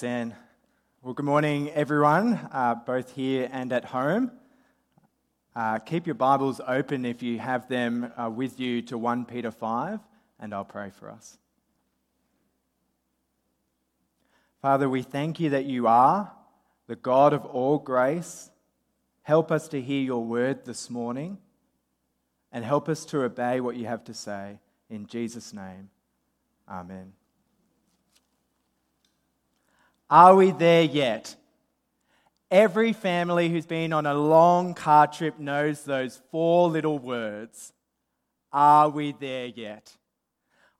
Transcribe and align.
Well, 0.00 1.12
good 1.12 1.26
morning, 1.26 1.70
everyone, 1.70 2.34
uh, 2.52 2.76
both 2.76 3.16
here 3.16 3.48
and 3.50 3.72
at 3.72 3.86
home. 3.86 4.30
Uh, 5.56 5.80
keep 5.80 6.06
your 6.06 6.14
Bibles 6.14 6.60
open 6.64 7.04
if 7.04 7.20
you 7.20 7.40
have 7.40 7.68
them 7.68 8.12
uh, 8.16 8.30
with 8.30 8.60
you 8.60 8.80
to 8.82 8.96
1 8.96 9.24
Peter 9.24 9.50
5, 9.50 9.98
and 10.38 10.54
I'll 10.54 10.64
pray 10.64 10.90
for 10.90 11.10
us. 11.10 11.36
Father, 14.62 14.88
we 14.88 15.02
thank 15.02 15.40
you 15.40 15.50
that 15.50 15.64
you 15.64 15.88
are 15.88 16.30
the 16.86 16.94
God 16.94 17.32
of 17.32 17.44
all 17.46 17.78
grace. 17.78 18.50
Help 19.22 19.50
us 19.50 19.66
to 19.66 19.80
hear 19.80 20.00
your 20.00 20.24
word 20.24 20.64
this 20.64 20.88
morning 20.88 21.38
and 22.52 22.64
help 22.64 22.88
us 22.88 23.04
to 23.06 23.24
obey 23.24 23.58
what 23.58 23.74
you 23.74 23.86
have 23.86 24.04
to 24.04 24.14
say. 24.14 24.60
In 24.88 25.08
Jesus' 25.08 25.52
name, 25.52 25.90
amen. 26.70 27.17
Are 30.10 30.34
we 30.34 30.52
there 30.52 30.84
yet? 30.84 31.36
Every 32.50 32.94
family 32.94 33.50
who's 33.50 33.66
been 33.66 33.92
on 33.92 34.06
a 34.06 34.14
long 34.14 34.72
car 34.72 35.06
trip 35.06 35.38
knows 35.38 35.84
those 35.84 36.22
four 36.30 36.70
little 36.70 36.98
words. 36.98 37.74
Are 38.50 38.88
we 38.88 39.12
there 39.12 39.46
yet? 39.46 39.94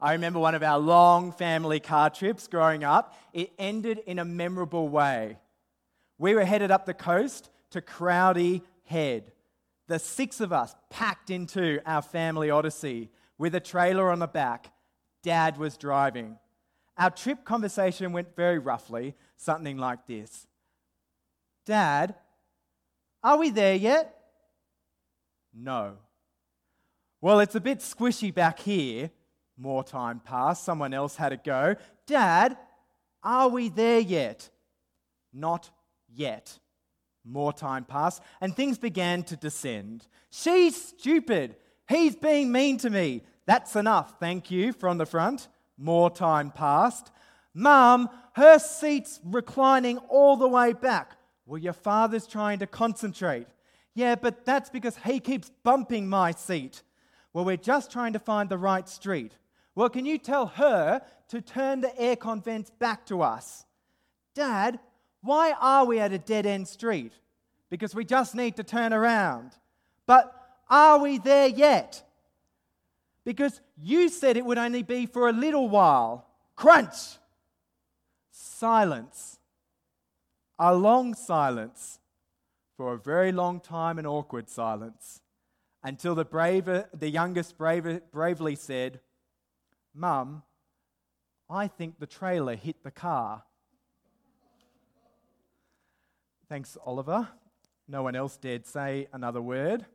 I 0.01 0.13
remember 0.13 0.39
one 0.39 0.55
of 0.55 0.63
our 0.63 0.79
long 0.79 1.33
family 1.33 1.79
car 1.79 2.09
trips 2.09 2.47
growing 2.49 2.85
up. 2.85 3.19
It 3.35 3.53
ended 3.59 4.01
in 4.07 4.19
a 4.19 4.25
memorable 4.25 4.89
way. 4.89 5.37
We 6.17 6.35
were 6.35 6.45
headed 6.45 6.71
up 6.71 6.87
the 6.87 6.95
coast 6.95 7.51
to 7.73 7.83
Crowdy 7.83 8.63
Head. 8.85 9.33
The 9.89 9.99
six 9.99 10.41
of 10.41 10.55
us 10.55 10.75
packed 10.89 11.29
into 11.29 11.81
our 11.85 12.01
family 12.01 12.49
odyssey 12.49 13.11
with 13.37 13.55
a 13.55 13.61
trailer 13.61 14.11
on 14.11 14.21
the 14.21 14.27
back. 14.27 14.73
Dad 15.23 15.59
was 15.59 15.77
driving. 15.77 16.39
Our 16.99 17.11
trip 17.11 17.45
conversation 17.45 18.13
went 18.13 18.35
very 18.35 18.59
roughly, 18.59 19.15
something 19.37 19.79
like 19.79 20.07
this 20.07 20.47
Dad, 21.65 22.15
are 23.23 23.39
we 23.39 23.51
there 23.51 23.75
yet? 23.75 24.15
No. 25.55 25.97
Well, 27.21 27.41
it's 27.41 27.55
a 27.55 27.61
bit 27.61 27.81
squishy 27.81 28.33
back 28.33 28.61
here. 28.61 29.11
More 29.57 29.83
time 29.83 30.21
passed. 30.21 30.65
Someone 30.65 30.95
else 30.95 31.17
had 31.17 31.33
a 31.33 31.37
go. 31.37 31.75
Dad, 32.07 32.57
are 33.23 33.49
we 33.49 33.69
there 33.69 33.99
yet? 33.99 34.49
Not 35.33 35.71
yet. 36.09 36.59
More 37.25 37.53
time 37.53 37.85
passed, 37.85 38.23
and 38.41 38.55
things 38.55 38.79
began 38.79 39.23
to 39.25 39.37
descend. 39.37 40.07
She's 40.31 40.81
stupid. 40.81 41.57
He's 41.89 42.17
being 42.17 42.51
mean 42.53 42.79
to 42.79 42.91
me. 42.91 43.25
That's 43.47 43.77
enough, 43.77 44.15
thank 44.21 44.51
you, 44.51 44.73
from 44.73 44.99
the 44.99 45.07
front. 45.07 45.49
More 45.79 46.11
time 46.11 46.51
passed. 46.51 47.11
Mum, 47.55 48.09
her 48.35 48.59
seat's 48.59 49.21
reclining 49.25 49.99
all 50.09 50.37
the 50.37 50.49
way 50.49 50.73
back. 50.73 51.17
Well, 51.47 51.59
your 51.59 51.73
father's 51.73 52.27
trying 52.27 52.59
to 52.59 52.67
concentrate. 52.67 53.47
Yeah, 53.95 54.17
but 54.17 54.45
that's 54.45 54.69
because 54.71 54.97
he 54.99 55.19
keeps 55.19 55.51
bumping 55.65 56.09
my 56.09 56.33
seat. 56.33 56.83
Well, 57.33 57.45
we're 57.45 57.57
just 57.57 57.91
trying 57.91 58.13
to 58.13 58.19
find 58.19 58.49
the 58.49 58.59
right 58.59 58.89
street. 58.89 59.33
Well, 59.75 59.89
can 59.89 60.05
you 60.05 60.19
tell 60.19 60.47
her 60.47 61.03
to 61.29 61.41
turn 61.41 61.81
the 61.81 61.93
aircon 62.01 62.45
vents 62.45 62.71
back 62.71 63.07
to 63.07 63.23
us? 63.23 63.65
Dad, 64.35 64.79
why 65.23 65.55
are 65.61 65.85
we 65.85 65.99
at 66.01 66.13
a 66.13 66.19
dead 66.19 66.47
end 66.47 66.69
street? 66.69 67.13
Because 67.71 67.95
we 67.95 68.05
just 68.05 68.35
need 68.35 68.57
to 68.57 68.65
turn 68.65 68.93
around. 68.93 69.53
But 70.07 70.35
are 70.69 70.99
we 70.99 71.19
there 71.19 71.49
yet? 71.49 72.03
Because 73.25 73.61
you 73.77 74.09
said 74.09 74.37
it 74.37 74.45
would 74.45 74.59
only 74.59 74.83
be 74.83 75.07
for 75.07 75.29
a 75.29 75.33
little 75.33 75.69
while. 75.69 76.27
Crunch! 76.57 77.19
Silence. 78.31 79.39
A 80.59 80.75
long 80.75 81.15
silence 81.15 82.01
for 82.77 82.95
a 82.95 82.99
very 82.99 83.33
long 83.33 83.61
time, 83.61 83.99
an 83.99 84.07
awkward 84.07 84.49
silence, 84.49 85.21
until 85.83 86.15
the, 86.15 86.25
braver, 86.25 86.89
the 86.95 87.09
youngest 87.09 87.59
braver, 87.59 88.01
bravely 88.13 88.55
said, 88.55 89.01
Mum, 89.95 90.43
I 91.51 91.67
think 91.67 91.99
the 91.99 92.07
trailer 92.07 92.55
hit 92.55 92.85
the 92.85 92.91
car. 92.91 93.43
Thanks, 96.49 96.77
Oliver. 96.85 97.29
No 97.89 98.03
one 98.03 98.15
else 98.15 98.37
dared 98.37 98.67
say 98.67 99.09
another 99.13 99.43
word. 99.43 99.87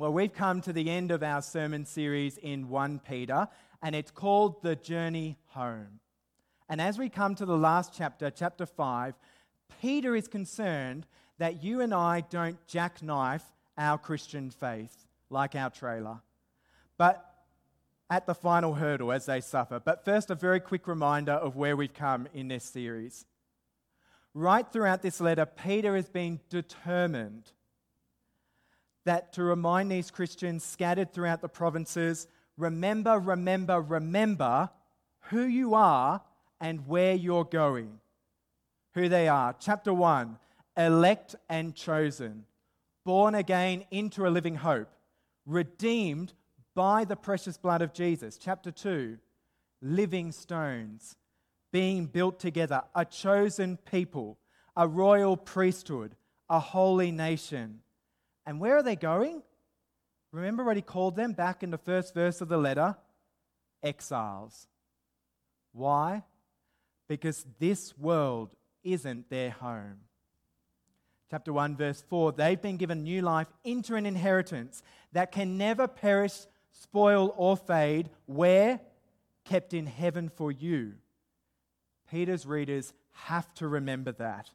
Well, 0.00 0.14
we've 0.14 0.32
come 0.32 0.62
to 0.62 0.72
the 0.72 0.88
end 0.88 1.10
of 1.10 1.22
our 1.22 1.42
sermon 1.42 1.84
series 1.84 2.38
in 2.38 2.70
1 2.70 3.02
Peter, 3.06 3.48
and 3.82 3.94
it's 3.94 4.10
called 4.10 4.62
The 4.62 4.74
Journey 4.74 5.36
Home. 5.48 6.00
And 6.70 6.80
as 6.80 6.96
we 6.96 7.10
come 7.10 7.34
to 7.34 7.44
the 7.44 7.58
last 7.58 7.92
chapter, 7.94 8.30
chapter 8.30 8.64
5, 8.64 9.12
Peter 9.82 10.16
is 10.16 10.26
concerned 10.26 11.06
that 11.36 11.62
you 11.62 11.82
and 11.82 11.92
I 11.92 12.22
don't 12.22 12.66
jackknife 12.66 13.44
our 13.76 13.98
Christian 13.98 14.48
faith 14.48 15.04
like 15.28 15.54
our 15.54 15.68
trailer, 15.68 16.20
but 16.96 17.34
at 18.08 18.24
the 18.24 18.34
final 18.34 18.72
hurdle 18.72 19.12
as 19.12 19.26
they 19.26 19.42
suffer. 19.42 19.80
But 19.80 20.06
first, 20.06 20.30
a 20.30 20.34
very 20.34 20.60
quick 20.60 20.88
reminder 20.88 21.32
of 21.32 21.56
where 21.56 21.76
we've 21.76 21.92
come 21.92 22.26
in 22.32 22.48
this 22.48 22.64
series. 22.64 23.26
Right 24.32 24.66
throughout 24.66 25.02
this 25.02 25.20
letter, 25.20 25.44
Peter 25.44 25.94
has 25.94 26.08
been 26.08 26.40
determined 26.48 27.52
that 29.10 29.32
to 29.32 29.42
remind 29.42 29.90
these 29.90 30.08
Christians 30.08 30.62
scattered 30.62 31.12
throughout 31.12 31.40
the 31.40 31.48
provinces 31.48 32.28
remember, 32.56 33.18
remember, 33.18 33.80
remember 33.80 34.70
who 35.30 35.42
you 35.42 35.74
are 35.74 36.22
and 36.60 36.86
where 36.86 37.14
you're 37.14 37.42
going. 37.44 37.98
Who 38.94 39.08
they 39.08 39.26
are. 39.26 39.56
Chapter 39.58 39.92
1 39.92 40.38
elect 40.76 41.34
and 41.48 41.74
chosen, 41.74 42.44
born 43.04 43.34
again 43.34 43.84
into 43.90 44.28
a 44.28 44.30
living 44.30 44.54
hope, 44.54 44.94
redeemed 45.44 46.32
by 46.76 47.04
the 47.04 47.16
precious 47.16 47.58
blood 47.58 47.82
of 47.82 47.92
Jesus. 47.92 48.38
Chapter 48.38 48.70
2 48.70 49.18
living 49.82 50.30
stones, 50.30 51.16
being 51.72 52.06
built 52.06 52.38
together, 52.38 52.82
a 52.94 53.04
chosen 53.04 53.76
people, 53.76 54.38
a 54.76 54.86
royal 54.86 55.36
priesthood, 55.36 56.14
a 56.48 56.60
holy 56.60 57.10
nation 57.10 57.80
and 58.50 58.58
where 58.58 58.76
are 58.76 58.82
they 58.82 58.96
going? 58.96 59.44
Remember 60.32 60.64
what 60.64 60.74
he 60.74 60.82
called 60.82 61.14
them 61.14 61.34
back 61.34 61.62
in 61.62 61.70
the 61.70 61.78
first 61.78 62.14
verse 62.14 62.40
of 62.40 62.48
the 62.48 62.56
letter? 62.56 62.96
Exiles. 63.80 64.66
Why? 65.70 66.24
Because 67.06 67.46
this 67.60 67.96
world 67.96 68.50
isn't 68.82 69.30
their 69.30 69.50
home. 69.50 69.98
Chapter 71.30 71.52
1, 71.52 71.76
verse 71.76 72.02
4 72.08 72.32
they've 72.32 72.60
been 72.60 72.76
given 72.76 73.04
new 73.04 73.22
life 73.22 73.46
into 73.62 73.94
an 73.94 74.04
inheritance 74.04 74.82
that 75.12 75.30
can 75.30 75.56
never 75.56 75.86
perish, 75.86 76.34
spoil, 76.72 77.32
or 77.36 77.56
fade. 77.56 78.10
Where? 78.26 78.80
Kept 79.44 79.74
in 79.74 79.86
heaven 79.86 80.28
for 80.28 80.50
you. 80.50 80.94
Peter's 82.10 82.46
readers 82.46 82.94
have 83.12 83.54
to 83.54 83.68
remember 83.68 84.10
that. 84.10 84.50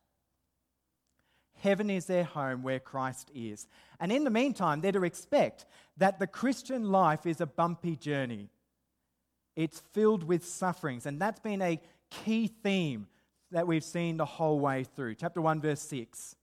Heaven 1.66 1.90
is 1.90 2.06
their 2.06 2.24
home 2.24 2.62
where 2.62 2.80
Christ 2.80 3.32
is. 3.34 3.68
And 4.00 4.12
in 4.12 4.24
the 4.24 4.30
meantime, 4.30 4.82
they're 4.82 4.92
to 4.92 5.04
expect 5.04 5.66
that 5.98 6.20
the 6.20 6.28
Christian 6.28 6.92
life 6.92 7.26
is 7.26 7.42
a 7.42 7.48
bumpy 7.48 7.96
journey. 7.96 8.52
It's 9.56 9.82
filled 9.92 10.24
with 10.24 10.46
sufferings. 10.46 11.08
And 11.08 11.20
that's 11.20 11.40
been 11.40 11.64
a 11.64 11.82
key 12.12 12.52
theme 12.62 13.08
that 13.50 13.66
we've 13.66 13.84
seen 13.84 14.18
the 14.18 14.26
whole 14.26 14.60
way 14.60 14.84
through. 14.84 15.16
Chapter 15.16 15.42
1, 15.42 15.60
verse 15.60 15.82
6. 15.82 16.36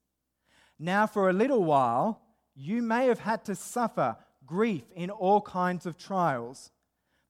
Now, 0.81 1.07
for 1.07 1.31
a 1.31 1.33
little 1.33 1.63
while, 1.63 2.21
you 2.57 2.83
may 2.83 3.07
have 3.07 3.21
had 3.21 3.45
to 3.45 3.55
suffer 3.55 4.17
grief 4.45 4.83
in 4.97 5.09
all 5.09 5.41
kinds 5.41 5.87
of 5.87 5.97
trials. 5.97 6.73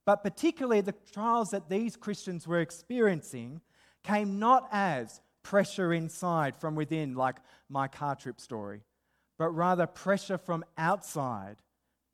But 0.06 0.24
particularly 0.24 0.80
the 0.80 0.94
trials 1.12 1.50
that 1.50 1.68
these 1.68 1.96
Christians 1.96 2.48
were 2.48 2.60
experiencing 2.60 3.60
came 4.02 4.38
not 4.38 4.66
as 4.72 5.20
pressure 5.42 5.92
inside 5.92 6.56
from 6.56 6.74
within, 6.74 7.14
like 7.14 7.36
my 7.68 7.88
car 7.88 8.14
trip 8.14 8.40
story, 8.40 8.82
but 9.38 9.50
rather 9.50 9.86
pressure 9.86 10.38
from 10.38 10.64
outside. 10.76 11.56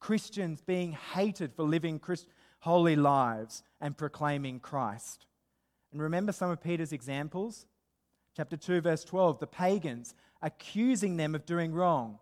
Christians 0.00 0.60
being 0.60 0.92
hated 0.92 1.52
for 1.52 1.64
living 1.64 1.98
Christ- 1.98 2.28
holy 2.60 2.96
lives 2.96 3.62
and 3.80 3.96
proclaiming 3.96 4.60
Christ. 4.60 5.26
And 5.92 6.00
remember 6.00 6.32
some 6.32 6.50
of 6.50 6.60
Peter's 6.60 6.92
examples? 6.92 7.66
Chapter 8.36 8.56
2 8.56 8.80
verse 8.80 9.04
12, 9.04 9.40
the 9.40 9.46
pagans 9.46 10.14
accusing 10.42 11.16
them 11.16 11.34
of 11.34 11.44
doing 11.44 11.72
wrong. 11.72 12.18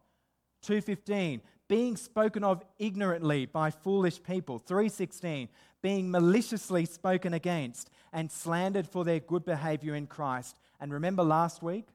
2:15, 0.62 1.42
being 1.68 1.96
spoken 1.96 2.42
of 2.42 2.64
ignorantly 2.78 3.46
by 3.46 3.70
foolish 3.70 4.22
people. 4.22 4.58
3:16, 4.58 5.48
being 5.82 6.10
maliciously 6.10 6.84
spoken 6.84 7.34
against 7.34 7.90
and 8.12 8.30
slandered 8.30 8.88
for 8.88 9.04
their 9.04 9.20
good 9.20 9.44
behavior 9.44 9.94
in 9.94 10.06
Christ. 10.06 10.58
And 10.80 10.92
remember 10.92 11.22
last 11.22 11.62
week, 11.62 11.86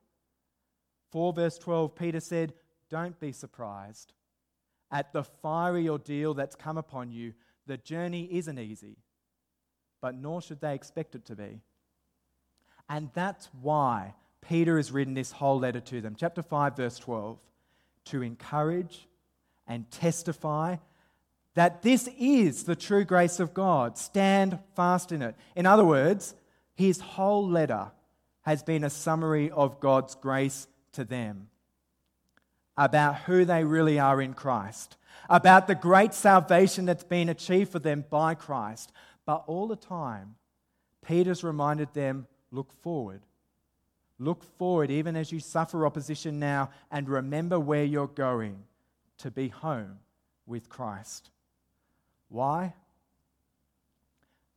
4 1.12 1.33
verse 1.33 1.57
12, 1.57 1.95
Peter 1.95 2.19
said, 2.19 2.54
Don't 2.89 3.19
be 3.19 3.31
surprised 3.31 4.13
at 4.92 5.13
the 5.13 5.24
fiery 5.24 5.88
ordeal 5.88 6.33
that's 6.33 6.56
come 6.56 6.78
upon 6.78 7.12
you. 7.12 7.33
The 7.68 7.78
journey 7.78 8.28
isn't 8.31 8.60
easy, 8.60 8.98
but 10.01 10.16
nor 10.16 10.42
should 10.42 10.62
they 10.62 10.74
expect 10.74 11.16
it 11.16 11.25
to 11.25 11.36
be. 11.36 11.62
And 12.89 13.10
that's 13.13 13.50
why 13.62 14.16
Peter 14.42 14.78
has 14.78 14.92
written 14.92 15.13
this 15.13 15.31
whole 15.31 15.60
letter 15.60 15.80
to 15.80 16.01
them. 16.01 16.16
Chapter 16.18 16.42
5, 16.42 16.75
verse 16.75 17.00
12 17.00 17.38
to 18.06 18.22
encourage 18.22 19.07
and 19.68 19.89
testify 19.92 20.78
that 21.54 21.81
this 21.81 22.10
is 22.19 22.63
the 22.63 22.75
true 22.75 23.04
grace 23.04 23.39
of 23.39 23.54
God. 23.54 23.98
Stand 23.98 24.57
fast 24.75 25.12
in 25.12 25.22
it. 25.22 25.36
In 25.56 25.66
other 25.66 25.86
words, 25.86 26.33
his 26.74 27.00
whole 27.00 27.48
letter 27.48 27.92
has 28.41 28.63
been 28.63 28.83
a 28.83 28.89
summary 28.89 29.51
of 29.51 29.79
God's 29.79 30.15
grace 30.15 30.67
to 30.93 31.03
them 31.03 31.47
about 32.77 33.15
who 33.21 33.45
they 33.45 33.63
really 33.63 33.99
are 33.99 34.21
in 34.21 34.33
Christ, 34.33 34.97
about 35.29 35.67
the 35.67 35.75
great 35.75 36.13
salvation 36.13 36.85
that's 36.85 37.03
been 37.03 37.29
achieved 37.29 37.71
for 37.71 37.79
them 37.79 38.05
by 38.09 38.33
Christ. 38.33 38.91
But 39.25 39.43
all 39.47 39.67
the 39.67 39.75
time, 39.75 40.35
Peter's 41.05 41.43
reminded 41.43 41.93
them 41.93 42.27
look 42.51 42.71
forward. 42.81 43.21
Look 44.17 44.44
forward, 44.44 44.91
even 44.91 45.15
as 45.15 45.31
you 45.31 45.39
suffer 45.39 45.85
opposition 45.85 46.39
now, 46.39 46.69
and 46.91 47.09
remember 47.09 47.59
where 47.59 47.83
you're 47.83 48.07
going 48.07 48.63
to 49.17 49.31
be 49.31 49.47
home 49.49 49.99
with 50.45 50.69
Christ. 50.69 51.29
Why? 52.29 52.73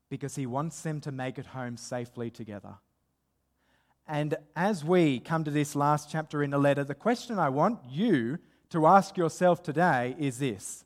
Because 0.08 0.36
he 0.36 0.46
wants 0.46 0.82
them 0.82 1.00
to 1.02 1.12
make 1.12 1.38
it 1.38 1.46
home 1.46 1.76
safely 1.76 2.30
together. 2.30 2.74
And 4.06 4.36
as 4.54 4.84
we 4.84 5.18
come 5.18 5.44
to 5.44 5.50
this 5.50 5.74
last 5.74 6.10
chapter 6.10 6.42
in 6.42 6.50
the 6.50 6.58
letter, 6.58 6.84
the 6.84 6.94
question 6.94 7.38
I 7.38 7.48
want 7.48 7.78
you 7.88 8.38
to 8.70 8.86
ask 8.86 9.16
yourself 9.16 9.62
today 9.62 10.14
is 10.18 10.38
this 10.38 10.84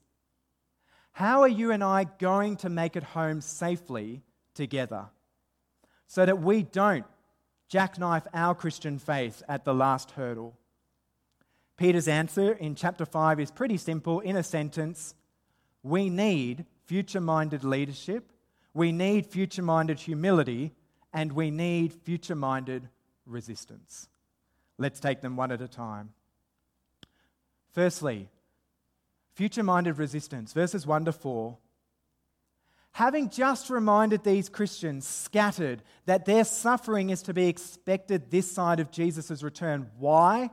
How 1.13 1.41
are 1.41 1.49
you 1.49 1.73
and 1.73 1.83
I 1.83 2.05
going 2.19 2.57
to 2.59 2.69
make 2.69 2.95
it 2.95 3.03
home 3.03 3.41
safely 3.41 4.23
together 4.55 5.07
so 6.07 6.25
that 6.25 6.41
we 6.41 6.63
don't 6.63 7.07
jackknife 7.69 8.27
our 8.33 8.55
Christian 8.55 8.99
faith 8.99 9.43
at 9.49 9.65
the 9.65 9.75
last 9.75 10.13
hurdle? 10.13 10.57
Peter's 11.77 12.09
answer 12.09 12.53
in 12.53 12.75
chapter 12.75 13.07
5 13.07 13.41
is 13.41 13.51
pretty 13.51 13.77
simple 13.77 14.21
in 14.21 14.37
a 14.37 14.43
sentence 14.43 15.15
We 15.83 16.09
need 16.09 16.67
future 16.87 17.21
minded 17.21 17.65
leadership, 17.65 18.31
we 18.75 18.93
need 18.93 19.27
future 19.27 19.63
minded 19.63 19.99
humility, 19.99 20.73
and 21.13 21.33
we 21.33 21.51
need 21.51 21.93
future 21.93 22.37
minded 22.37 22.89
resistance. 23.29 24.09
Let's 24.79 25.01
take 25.01 25.21
them 25.21 25.37
one 25.37 25.53
at 25.53 25.61
a 25.61 25.69
time. 25.69 26.11
Firstly, 27.73 28.29
future 29.35 29.63
minded 29.63 29.99
resistance, 29.99 30.53
verses 30.53 30.87
1 30.87 31.05
to 31.05 31.13
4. 31.13 31.57
Having 32.93 33.31
just 33.31 33.71
reminded 33.71 34.25
these 34.25 34.49
Christians 34.49 35.07
scattered 35.07 35.83
that 36.07 36.25
their 36.25 36.45
suffering 36.45 37.11
is 37.11 37.23
to 37.23 37.35
be 37.35 37.47
expected 37.47 38.31
this 38.31 38.51
side 38.51 38.81
of 38.81 38.91
Jesus' 38.91 39.43
return. 39.43 39.91
Why? 39.99 40.51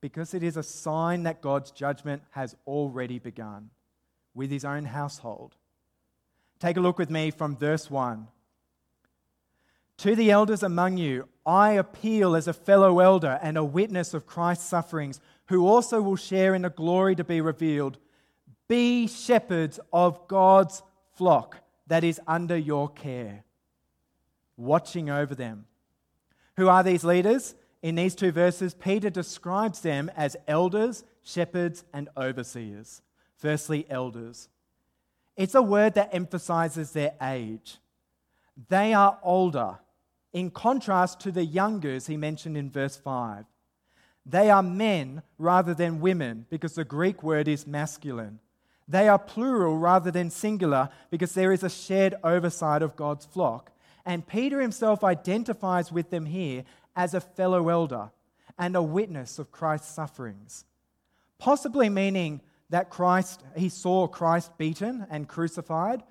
Because 0.00 0.34
it 0.34 0.42
is 0.42 0.56
a 0.56 0.62
sign 0.62 1.24
that 1.24 1.40
God's 1.40 1.72
judgment 1.72 2.22
has 2.30 2.54
already 2.66 3.18
begun 3.18 3.70
with 4.34 4.50
his 4.50 4.64
own 4.64 4.84
household. 4.84 5.56
Take 6.60 6.76
a 6.76 6.80
look 6.80 6.98
with 6.98 7.10
me 7.10 7.30
from 7.30 7.56
verse 7.56 7.90
1. 7.90 8.28
To 10.00 10.16
the 10.16 10.30
elders 10.30 10.62
among 10.62 10.96
you, 10.96 11.28
I 11.44 11.72
appeal 11.72 12.34
as 12.34 12.48
a 12.48 12.54
fellow 12.54 13.00
elder 13.00 13.38
and 13.42 13.58
a 13.58 13.64
witness 13.64 14.14
of 14.14 14.24
Christ's 14.24 14.64
sufferings, 14.64 15.20
who 15.48 15.68
also 15.68 16.00
will 16.00 16.16
share 16.16 16.54
in 16.54 16.62
the 16.62 16.70
glory 16.70 17.14
to 17.16 17.22
be 17.22 17.42
revealed. 17.42 17.98
Be 18.66 19.06
shepherds 19.06 19.78
of 19.92 20.26
God's 20.26 20.82
flock 21.16 21.58
that 21.86 22.02
is 22.02 22.18
under 22.26 22.56
your 22.56 22.88
care, 22.88 23.44
watching 24.56 25.10
over 25.10 25.34
them. 25.34 25.66
Who 26.56 26.68
are 26.68 26.82
these 26.82 27.04
leaders? 27.04 27.54
In 27.82 27.94
these 27.96 28.14
two 28.14 28.32
verses, 28.32 28.72
Peter 28.72 29.10
describes 29.10 29.82
them 29.82 30.10
as 30.16 30.34
elders, 30.48 31.04
shepherds, 31.22 31.84
and 31.92 32.08
overseers. 32.16 33.02
Firstly, 33.36 33.84
elders. 33.90 34.48
It's 35.36 35.54
a 35.54 35.60
word 35.60 35.92
that 35.92 36.14
emphasizes 36.14 36.92
their 36.92 37.12
age. 37.20 37.76
They 38.70 38.94
are 38.94 39.18
older 39.22 39.78
in 40.32 40.50
contrast 40.50 41.20
to 41.20 41.32
the 41.32 41.44
youngers 41.44 42.06
he 42.06 42.16
mentioned 42.16 42.56
in 42.56 42.70
verse 42.70 42.96
5. 42.96 43.44
They 44.26 44.50
are 44.50 44.62
men 44.62 45.22
rather 45.38 45.74
than 45.74 46.00
women 46.00 46.46
because 46.50 46.74
the 46.74 46.84
Greek 46.84 47.22
word 47.22 47.48
is 47.48 47.66
masculine. 47.66 48.38
They 48.86 49.08
are 49.08 49.18
plural 49.18 49.76
rather 49.76 50.10
than 50.10 50.30
singular 50.30 50.90
because 51.10 51.34
there 51.34 51.52
is 51.52 51.62
a 51.62 51.70
shared 51.70 52.16
oversight 52.22 52.82
of 52.82 52.96
God's 52.96 53.24
flock. 53.24 53.72
And 54.04 54.26
Peter 54.26 54.60
himself 54.60 55.04
identifies 55.04 55.92
with 55.92 56.10
them 56.10 56.26
here 56.26 56.64
as 56.96 57.14
a 57.14 57.20
fellow 57.20 57.68
elder 57.68 58.10
and 58.58 58.76
a 58.76 58.82
witness 58.82 59.38
of 59.38 59.52
Christ's 59.52 59.94
sufferings, 59.94 60.64
possibly 61.38 61.88
meaning 61.88 62.40
that 62.68 62.90
Christ 62.90 63.42
he 63.56 63.68
saw 63.68 64.06
Christ 64.06 64.56
beaten 64.58 65.06
and 65.10 65.28
crucified, 65.28 66.02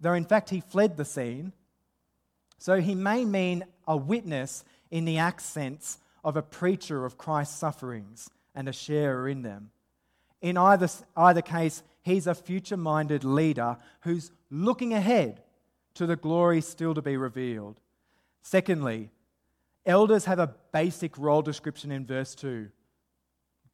though 0.00 0.14
in 0.14 0.24
fact 0.24 0.50
he 0.50 0.60
fled 0.60 0.96
the 0.96 1.04
scene 1.04 1.52
so 2.62 2.80
he 2.80 2.94
may 2.94 3.24
mean 3.24 3.64
a 3.88 3.96
witness 3.96 4.64
in 4.88 5.04
the 5.04 5.18
accents 5.18 5.98
of 6.22 6.36
a 6.36 6.42
preacher 6.42 7.04
of 7.04 7.18
Christ's 7.18 7.58
sufferings 7.58 8.30
and 8.54 8.68
a 8.68 8.72
sharer 8.72 9.28
in 9.28 9.42
them. 9.42 9.72
In 10.40 10.56
either, 10.56 10.88
either 11.16 11.42
case, 11.42 11.82
he's 12.02 12.28
a 12.28 12.36
future 12.36 12.76
minded 12.76 13.24
leader 13.24 13.78
who's 14.02 14.30
looking 14.48 14.94
ahead 14.94 15.42
to 15.94 16.06
the 16.06 16.14
glory 16.14 16.60
still 16.60 16.94
to 16.94 17.02
be 17.02 17.16
revealed. 17.16 17.80
Secondly, 18.42 19.10
elders 19.84 20.26
have 20.26 20.38
a 20.38 20.54
basic 20.70 21.18
role 21.18 21.42
description 21.42 21.90
in 21.90 22.06
verse 22.06 22.32
2 22.36 22.68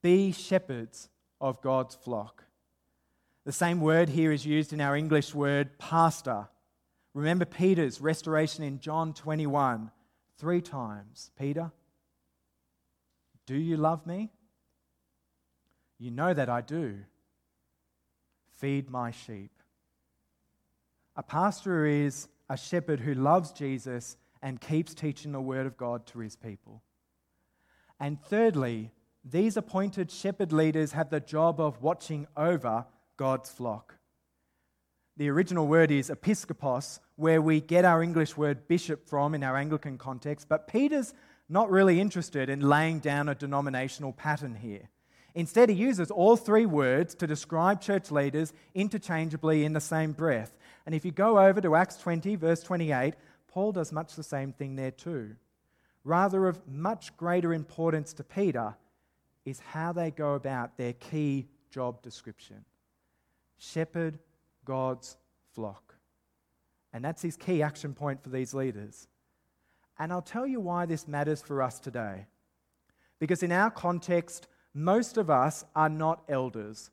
be 0.01 0.33
shepherds 0.33 1.11
of 1.43 1.61
God's 1.61 1.95
flock. 1.95 2.45
The 3.45 3.53
same 3.53 3.83
word 3.83 4.09
here 4.09 4.33
is 4.33 4.47
used 4.47 4.73
in 4.73 4.81
our 4.81 4.97
English 4.97 5.35
word 5.35 5.79
pastor 5.79 6.49
Remember 7.19 7.45
Peter's 7.45 8.01
restoration 8.01 8.63
in 8.63 8.79
John 8.79 9.13
21 9.13 9.91
three 10.37 10.61
times. 10.61 11.33
Peter, 11.37 11.73
do 13.45 13.57
you 13.57 13.77
love 13.77 14.07
me? 14.07 14.31
You 15.99 16.13
know 16.13 16.33
that 16.33 16.49
I 16.49 16.61
do. 16.61 17.01
Feed 18.61 18.89
my 18.89 19.11
sheep. 19.11 19.51
A 21.17 21.25
pastor 21.25 21.87
is 21.87 22.29
a 22.49 22.57
shepherd 22.57 23.01
who 23.01 23.15
loves 23.15 23.51
Jesus 23.51 24.17
and 24.41 24.61
keeps 24.61 24.95
teaching 24.95 25.33
the 25.33 25.41
word 25.41 25.67
of 25.67 25.77
God 25.77 26.07
to 26.07 26.21
his 26.21 26.37
people. 26.37 26.85
And 27.99 28.23
thirdly, 28.23 28.93
these 29.25 29.57
appointed 29.57 30.13
shepherd 30.13 30.53
leaders 30.53 30.93
have 30.93 31.11
the 31.11 31.19
job 31.19 31.59
of 31.59 31.83
watching 31.83 32.29
over 32.37 32.87
God's 33.17 33.51
flock. 33.51 33.98
The 35.19 35.31
original 35.31 35.67
word 35.67 35.91
is 35.91 36.11
episkopos, 36.11 37.01
where 37.17 37.43
we 37.43 37.61
get 37.61 37.85
our 37.85 38.05
English 38.05 38.37
word 38.37 38.69
bishop 38.69 39.09
from 39.09 39.35
in 39.35 39.43
our 39.43 39.57
Anglican 39.57 39.99
context, 39.99 40.49
but 40.49 40.69
Peter's 40.69 41.13
not 41.49 41.73
really 41.73 42.01
interested 42.01 42.49
in 42.49 42.61
laying 42.61 43.01
down 43.01 43.29
a 43.29 43.35
denominational 43.35 44.13
pattern 44.13 44.55
here. 44.55 44.89
Instead, 45.35 45.71
he 45.71 45.75
uses 45.75 46.13
all 46.13 46.37
three 46.37 46.67
words 46.67 47.17
to 47.17 47.27
describe 47.27 47.81
church 47.81 48.13
leaders 48.13 48.53
interchangeably 48.77 49.65
in 49.65 49.73
the 49.73 49.81
same 49.81 50.13
breath. 50.13 50.57
And 50.87 50.95
if 50.95 51.05
you 51.05 51.11
go 51.11 51.41
over 51.41 51.61
to 51.63 51.75
Acts 51.75 51.97
20, 51.97 52.37
verse 52.37 52.63
28, 52.63 53.15
Paul 53.49 53.73
does 53.73 53.91
much 53.91 54.15
the 54.15 54.23
same 54.23 54.53
thing 54.53 54.77
there 54.77 54.93
too. 54.93 55.35
Rather, 56.05 56.47
of 56.47 56.65
much 56.69 57.17
greater 57.17 57.53
importance 57.53 58.13
to 58.13 58.23
Peter 58.23 58.77
is 59.45 59.59
how 59.59 59.93
they 59.93 60.13
go 60.13 60.35
about 60.35 60.77
their 60.77 60.93
key 60.93 61.49
job 61.73 62.03
description 62.03 62.65
shepherd 63.61 64.21
God's 64.69 65.17
flock. 65.55 65.95
And 66.93 67.03
that's 67.03 67.23
his 67.23 67.39
key 67.39 67.63
action 67.63 67.95
point 67.95 68.23
for 68.23 68.29
these 68.29 68.53
leaders. 68.53 69.09
And 69.99 70.13
I'll 70.13 70.21
tell 70.21 70.47
you 70.47 70.61
why 70.61 70.85
this 70.85 71.09
matters 71.09 71.41
for 71.41 71.63
us 71.63 71.81
today. 71.81 72.27
Because 73.19 73.43
in 73.43 73.51
our 73.51 73.71
context, 73.71 74.47
most 74.75 75.17
of 75.17 75.31
us 75.31 75.65
are 75.75 75.89
not 75.89 76.23
elders. 76.29 76.91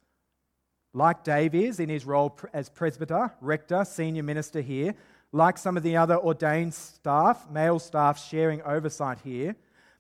Like 0.94 1.26
Dave 1.26 1.54
is 1.54 1.82
in 1.82 1.90
his 1.90 2.06
role 2.06 2.40
as 2.54 2.70
presbyter, 2.70 3.34
rector, 3.42 3.84
senior 3.84 4.24
minister 4.24 4.62
here, 4.62 4.96
like 5.34 5.58
some 5.58 5.76
of 5.76 5.84
the 5.84 5.98
other 5.98 6.18
ordained 6.18 6.74
staff, 6.74 7.50
male 7.52 7.80
staff 7.80 8.18
sharing 8.18 8.62
oversight 8.62 9.18
here, 9.22 9.54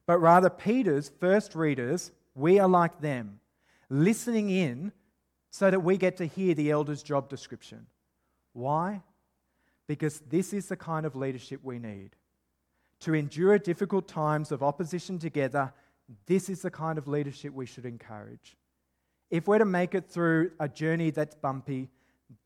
but 0.05 0.19
rather 0.19 0.49
Peter's 0.49 1.11
first 1.19 1.55
readers, 1.55 2.13
we 2.35 2.57
are 2.57 2.69
like 2.69 3.01
them, 3.01 3.41
listening 3.89 4.49
in 4.49 4.93
so 5.55 5.71
that 5.71 5.79
we 5.79 5.95
get 5.95 6.17
to 6.17 6.25
hear 6.25 6.53
the 6.53 6.69
elder's 6.69 7.01
job 7.01 7.29
description. 7.29 7.85
Why? 8.51 9.01
Because 9.87 10.19
this 10.29 10.51
is 10.51 10.67
the 10.67 10.75
kind 10.75 11.05
of 11.05 11.15
leadership 11.15 11.61
we 11.63 11.79
need. 11.79 12.09
To 12.99 13.13
endure 13.13 13.57
difficult 13.57 14.05
times 14.05 14.51
of 14.51 14.61
opposition 14.61 15.17
together, 15.17 15.71
this 16.27 16.49
is 16.49 16.61
the 16.61 16.71
kind 16.71 16.97
of 16.97 17.07
leadership 17.07 17.53
we 17.53 17.65
should 17.65 17.85
encourage. 17.85 18.57
If 19.31 19.47
we're 19.47 19.59
to 19.59 19.65
make 19.65 19.95
it 19.95 20.09
through 20.09 20.51
a 20.59 20.67
journey 20.67 21.11
that's 21.11 21.35
bumpy, 21.35 21.87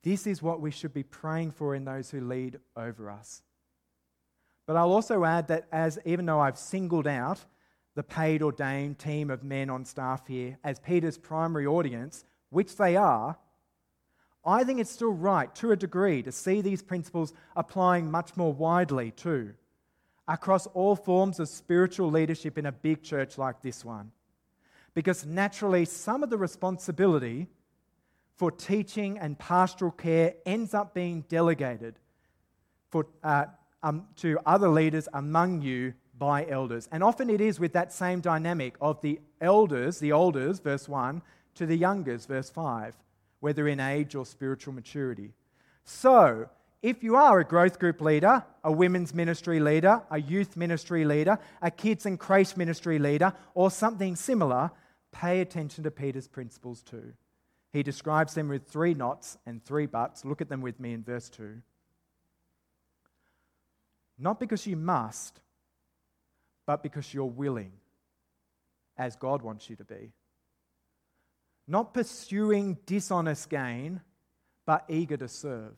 this 0.03 0.27
is 0.27 0.43
what 0.43 0.61
we 0.61 0.69
should 0.69 0.93
be 0.93 1.01
praying 1.01 1.53
for 1.53 1.73
in 1.73 1.85
those 1.85 2.11
who 2.11 2.21
lead 2.21 2.59
over 2.77 3.09
us. 3.09 3.41
But 4.67 4.75
I'll 4.75 4.93
also 4.93 5.25
add 5.25 5.47
that 5.47 5.65
as 5.71 5.97
even 6.05 6.27
though 6.27 6.41
I've 6.41 6.59
singled 6.59 7.07
out 7.07 7.43
the 7.95 8.03
paid 8.03 8.43
ordained 8.43 8.99
team 8.99 9.31
of 9.31 9.43
men 9.43 9.71
on 9.71 9.83
staff 9.83 10.27
here 10.27 10.59
as 10.63 10.79
Peter's 10.79 11.17
primary 11.17 11.65
audience, 11.65 12.23
which 12.49 12.75
they 12.75 12.95
are, 12.95 13.37
I 14.45 14.63
think 14.63 14.79
it's 14.79 14.91
still 14.91 15.11
right 15.11 15.53
to 15.55 15.71
a 15.71 15.75
degree 15.75 16.23
to 16.23 16.31
see 16.31 16.61
these 16.61 16.81
principles 16.81 17.33
applying 17.55 18.09
much 18.09 18.35
more 18.37 18.53
widely 18.53 19.11
too, 19.11 19.53
across 20.27 20.65
all 20.67 20.95
forms 20.95 21.39
of 21.39 21.49
spiritual 21.49 22.09
leadership 22.09 22.57
in 22.57 22.65
a 22.65 22.71
big 22.71 23.03
church 23.03 23.37
like 23.37 23.61
this 23.61 23.83
one. 23.83 24.11
Because 24.93 25.25
naturally, 25.25 25.85
some 25.85 26.23
of 26.23 26.29
the 26.29 26.37
responsibility 26.37 27.47
for 28.37 28.51
teaching 28.51 29.19
and 29.19 29.37
pastoral 29.37 29.91
care 29.91 30.33
ends 30.45 30.73
up 30.73 30.93
being 30.93 31.21
delegated 31.27 31.99
for, 32.89 33.05
uh, 33.23 33.45
um, 33.83 34.07
to 34.15 34.39
other 34.45 34.69
leaders 34.69 35.07
among 35.13 35.61
you 35.61 35.93
by 36.17 36.45
elders. 36.47 36.87
And 36.91 37.03
often 37.03 37.29
it 37.29 37.41
is 37.41 37.59
with 37.59 37.73
that 37.73 37.93
same 37.93 38.21
dynamic 38.21 38.75
of 38.81 39.01
the 39.01 39.19
elders, 39.41 39.99
the 39.99 40.11
elders, 40.11 40.59
verse 40.59 40.87
1, 40.87 41.21
to 41.59 41.65
the 41.65 41.77
youngers, 41.77 42.25
verse 42.25 42.49
5 42.49 42.95
whether 43.39 43.67
in 43.67 43.79
age 43.79 44.15
or 44.15 44.25
spiritual 44.25 44.73
maturity. 44.73 45.31
So, 45.85 46.49
if 46.81 47.03
you 47.03 47.15
are 47.15 47.39
a 47.39 47.45
growth 47.45 47.79
group 47.79 48.01
leader, 48.01 48.43
a 48.63 48.71
women's 48.71 49.13
ministry 49.13 49.59
leader, 49.59 50.01
a 50.11 50.19
youth 50.19 50.55
ministry 50.55 51.03
leader, 51.03 51.39
a 51.61 51.71
kids 51.71 52.05
and 52.05 52.19
creche 52.19 52.55
ministry 52.55 52.99
leader, 52.99 53.33
or 53.53 53.71
something 53.71 54.15
similar, 54.15 54.71
pay 55.11 55.41
attention 55.41 55.83
to 55.83 55.91
Peter's 55.91 56.27
principles 56.27 56.81
too. 56.81 57.13
He 57.71 57.83
describes 57.83 58.33
them 58.33 58.47
with 58.47 58.67
three 58.67 58.93
knots 58.93 59.37
and 59.45 59.63
three 59.63 59.85
buts. 59.85 60.25
Look 60.25 60.41
at 60.41 60.49
them 60.49 60.61
with 60.61 60.79
me 60.79 60.93
in 60.93 61.03
verse 61.03 61.29
2. 61.29 61.61
Not 64.17 64.39
because 64.39 64.65
you 64.65 64.75
must, 64.75 65.39
but 66.65 66.83
because 66.83 67.13
you're 67.13 67.25
willing, 67.25 67.71
as 68.97 69.15
God 69.15 69.41
wants 69.41 69.69
you 69.69 69.75
to 69.77 69.83
be 69.83 70.11
not 71.69 71.93
pursuing 71.93 72.79
dishonest 72.87 73.47
gain, 73.49 74.01
but 74.65 74.83
eager 74.89 75.15
to 75.17 75.27
serve. 75.27 75.75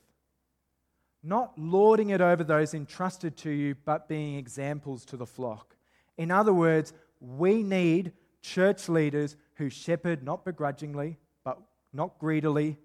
Not 1.21 1.51
lording 1.57 2.09
it 2.09 2.21
over 2.21 2.43
those 2.43 2.73
entrusted 2.73 3.35
to 3.37 3.51
you, 3.51 3.75
but 3.85 4.07
being 4.07 4.35
examples 4.35 5.03
to 5.05 5.17
the 5.17 5.25
flock. 5.25 5.75
In 6.17 6.31
other 6.31 6.53
words, 6.53 6.93
we 7.19 7.61
need 7.61 8.13
church 8.41 8.87
leaders 8.87 9.35
who 9.55 9.69
shepherd 9.69 10.23
not 10.23 10.45
begrudgingly, 10.45 11.17
but 11.43 11.59
not 11.93 12.17
greedily, 12.19 12.77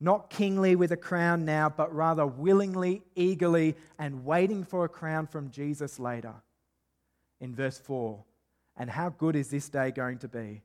not 0.00 0.30
kingly 0.30 0.76
with 0.76 0.92
a 0.92 0.96
crown 0.96 1.44
now, 1.44 1.68
but 1.68 1.92
rather 1.92 2.26
willingly, 2.26 3.02
eagerly, 3.16 3.74
and 3.98 4.24
waiting 4.24 4.62
for 4.64 4.84
a 4.84 4.88
crown 4.88 5.26
from 5.26 5.50
Jesus 5.50 5.98
later. 5.98 6.34
In 7.40 7.54
verse 7.54 7.78
4, 7.78 8.24
and 8.76 8.88
how 8.88 9.08
good 9.08 9.34
is 9.34 9.50
this 9.50 9.68
day 9.68 9.90
going 9.90 10.18
to 10.18 10.28
be? 10.28 10.62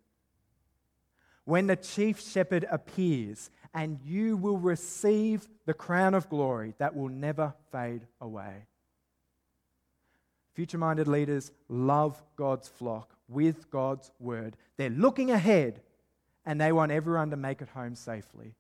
When 1.46 1.68
the 1.68 1.76
chief 1.76 2.22
shepherd 2.22 2.66
appears, 2.70 3.50
and 3.74 4.00
you 4.06 4.38
will 4.38 4.58
receive 4.58 5.48
the 5.66 5.74
crown 5.74 6.14
of 6.14 6.30
glory 6.30 6.74
that 6.78 6.96
will 6.96 7.10
never 7.10 7.54
fade 7.72 8.06
away. 8.20 8.66
Future 10.54 10.78
minded 10.78 11.08
leaders 11.08 11.52
love 11.70 12.22
God's 12.36 12.68
flock 12.68 13.16
with 13.28 13.72
God's 13.72 14.12
word. 14.20 14.58
They're 14.78 14.90
looking 14.90 15.32
ahead 15.32 15.82
and 16.46 16.60
they 16.60 16.72
want 16.72 16.92
everyone 16.92 17.30
to 17.30 17.38
make 17.38 17.62
it 17.62 17.70
home 17.70 17.96
safely. 17.96 18.56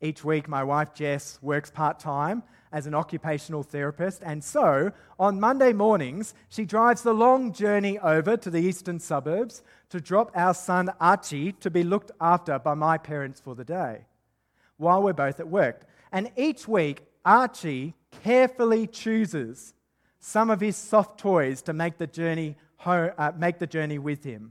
Each 0.00 0.24
week, 0.24 0.48
my 0.48 0.64
wife 0.64 0.92
Jess 0.92 1.38
works 1.40 1.70
part 1.70 1.98
time 1.98 2.42
as 2.72 2.86
an 2.86 2.94
occupational 2.94 3.62
therapist, 3.62 4.20
and 4.24 4.42
so 4.42 4.90
on 5.18 5.38
Monday 5.38 5.72
mornings, 5.72 6.34
she 6.48 6.64
drives 6.64 7.02
the 7.02 7.14
long 7.14 7.52
journey 7.52 7.98
over 8.00 8.36
to 8.36 8.50
the 8.50 8.58
eastern 8.58 8.98
suburbs 8.98 9.62
to 9.94 10.00
drop 10.00 10.32
our 10.34 10.52
son 10.52 10.90
Archie 11.00 11.52
to 11.52 11.70
be 11.70 11.84
looked 11.84 12.10
after 12.20 12.58
by 12.58 12.74
my 12.74 12.98
parents 12.98 13.38
for 13.38 13.54
the 13.54 13.62
day 13.62 14.04
while 14.76 15.00
we're 15.00 15.12
both 15.12 15.38
at 15.38 15.46
work. 15.46 15.86
And 16.10 16.32
each 16.36 16.66
week, 16.66 17.06
Archie 17.24 17.94
carefully 18.24 18.88
chooses 18.88 19.72
some 20.18 20.50
of 20.50 20.58
his 20.60 20.76
soft 20.76 21.20
toys 21.20 21.62
to 21.62 21.72
make 21.72 21.98
the 21.98 22.08
journey, 22.08 22.56
home, 22.78 23.12
uh, 23.16 23.30
make 23.38 23.60
the 23.60 23.68
journey 23.68 24.00
with 24.00 24.24
him. 24.24 24.50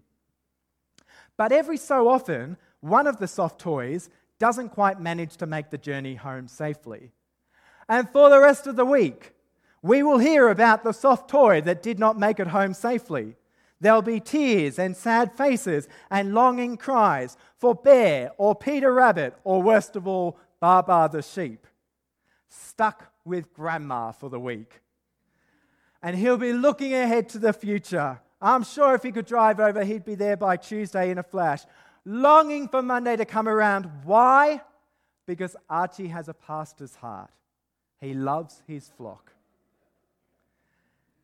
But 1.35 1.51
every 1.51 1.75
so 1.75 2.07
often, 2.07 2.55
one 2.79 3.05
of 3.05 3.17
the 3.17 3.27
soft 3.27 3.59
toys 3.59 4.09
doesn't 4.39 4.69
quite 4.69 5.01
manage 5.01 5.35
to 5.35 5.45
make 5.45 5.71
the 5.71 5.77
journey 5.77 6.15
home 6.15 6.47
safely. 6.47 7.11
And 7.89 8.09
for 8.09 8.29
the 8.29 8.39
rest 8.39 8.65
of 8.65 8.77
the 8.77 8.85
week, 8.85 9.33
we 9.81 10.03
will 10.03 10.19
hear 10.19 10.47
about 10.47 10.85
the 10.85 10.93
soft 10.93 11.29
toy 11.29 11.59
that 11.59 11.83
did 11.83 11.99
not 11.99 12.17
make 12.17 12.39
it 12.39 12.47
home 12.47 12.73
safely. 12.73 13.35
There'll 13.81 14.01
be 14.01 14.19
tears 14.19 14.79
and 14.79 14.95
sad 14.95 15.33
faces 15.33 15.87
and 16.09 16.33
longing 16.33 16.77
cries 16.77 17.35
for 17.57 17.75
Bear 17.75 18.31
or 18.37 18.55
Peter 18.55 18.93
Rabbit 18.93 19.35
or, 19.43 19.61
worst 19.61 19.95
of 19.95 20.07
all, 20.07 20.39
Baba 20.59 21.09
the 21.11 21.21
sheep. 21.21 21.67
Stuck 22.47 23.11
with 23.25 23.53
Grandma 23.53 24.11
for 24.11 24.29
the 24.29 24.39
week. 24.39 24.79
And 26.01 26.15
he'll 26.15 26.37
be 26.37 26.53
looking 26.53 26.93
ahead 26.93 27.29
to 27.29 27.39
the 27.39 27.53
future. 27.53 28.21
I'm 28.41 28.63
sure 28.63 28.95
if 28.95 29.03
he 29.03 29.11
could 29.11 29.25
drive 29.25 29.59
over, 29.59 29.83
he'd 29.83 30.05
be 30.05 30.15
there 30.15 30.37
by 30.37 30.57
Tuesday 30.57 31.11
in 31.11 31.17
a 31.17 31.23
flash, 31.23 31.63
longing 32.05 32.67
for 32.67 32.81
Monday 32.81 33.15
to 33.15 33.25
come 33.25 33.47
around. 33.47 33.89
Why? 34.03 34.61
Because 35.25 35.55
Archie 35.69 36.07
has 36.07 36.29
a 36.29 36.33
pastor's 36.33 36.95
heart. 36.95 37.31
He 37.99 38.13
loves 38.13 38.61
his 38.67 38.89
flock. 38.89 39.32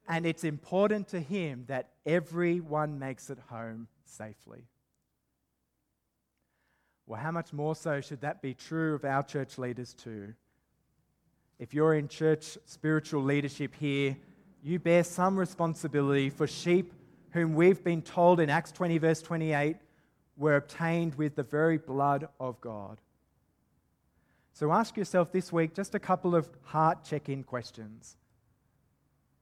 And 0.09 0.25
it's 0.25 0.43
important 0.43 1.07
to 1.09 1.19
him 1.19 1.65
that 1.67 1.91
everyone 2.03 2.97
makes 2.97 3.29
it 3.29 3.37
home 3.47 3.87
safely. 4.05 4.63
Well, 7.05 7.21
how 7.21 7.31
much 7.31 7.53
more 7.53 7.75
so 7.75 8.01
should 8.01 8.21
that 8.21 8.41
be 8.41 8.55
true 8.55 8.95
of 8.95 9.05
our 9.05 9.21
church 9.21 9.59
leaders 9.59 9.93
too? 9.93 10.33
If 11.59 11.75
you're 11.75 11.93
in 11.93 12.07
church 12.07 12.57
spiritual 12.65 13.21
leadership 13.21 13.75
here, 13.75 14.17
you 14.63 14.79
bear 14.79 15.03
some 15.03 15.37
responsibility 15.37 16.31
for 16.31 16.47
sheep 16.47 16.91
whom 17.31 17.53
we've 17.53 17.83
been 17.83 18.01
told 18.01 18.39
in 18.39 18.49
Acts 18.49 18.71
20, 18.71 18.97
verse 18.97 19.21
28, 19.21 19.77
were 20.37 20.55
obtained 20.55 21.15
with 21.15 21.35
the 21.35 21.43
very 21.43 21.77
blood 21.77 22.27
of 22.39 22.59
God. 22.61 22.99
So 24.53 24.71
ask 24.71 24.97
yourself 24.97 25.31
this 25.31 25.53
week 25.53 25.75
just 25.75 25.93
a 25.93 25.99
couple 25.99 26.35
of 26.35 26.49
heart 26.63 27.03
check 27.03 27.29
in 27.29 27.43
questions. 27.43 28.17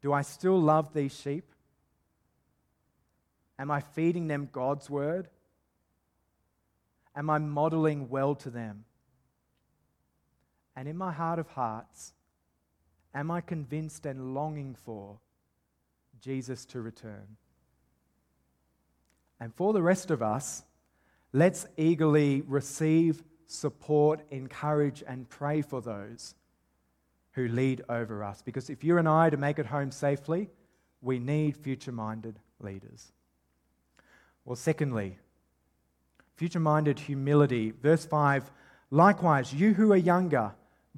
Do 0.01 0.13
I 0.13 0.21
still 0.21 0.59
love 0.59 0.93
these 0.93 1.17
sheep? 1.17 1.51
Am 3.59 3.71
I 3.71 3.81
feeding 3.81 4.27
them 4.27 4.49
God's 4.51 4.89
word? 4.89 5.29
Am 7.15 7.29
I 7.29 7.39
modeling 7.39 8.09
well 8.09 8.35
to 8.35 8.49
them? 8.49 8.85
And 10.75 10.87
in 10.87 10.95
my 10.95 11.11
heart 11.11 11.39
of 11.39 11.47
hearts, 11.49 12.13
am 13.15 13.31
I 13.31 13.41
convinced 13.41 14.05
and 14.05 14.35
longing 14.35 14.75
for 14.75 15.17
Jesus 16.21 16.65
to 16.65 16.81
return? 16.81 17.37
And 19.39 19.53
for 19.53 19.73
the 19.73 19.81
rest 19.81 20.11
of 20.11 20.21
us, 20.21 20.63
let's 21.33 21.65
eagerly 21.77 22.41
receive 22.41 23.23
support, 23.47 24.21
encourage, 24.29 25.03
and 25.07 25.27
pray 25.27 25.63
for 25.63 25.81
those 25.81 26.35
who 27.37 27.47
lead 27.47 27.83
over 27.87 28.23
us. 28.23 28.41
Because 28.41 28.67
if 28.71 28.83
you 28.83 28.97
and 28.97 29.07
I 29.07 29.29
to 29.29 29.37
make 29.37 29.59
it 29.59 29.67
home 29.67 29.91
safely, 29.91 30.49
we 31.01 31.19
need 31.19 31.55
future 31.55 31.91
minded 31.91 32.39
leaders. 32.59 33.11
Well, 34.43 34.55
secondly, 34.55 35.19
future 36.35 36.59
minded 36.59 36.97
humility. 36.99 37.71
Verse 37.71 38.05
5 38.05 38.51
Likewise, 38.89 39.53
you 39.53 39.73
who 39.73 39.91
are 39.91 39.97
younger, 39.97 40.53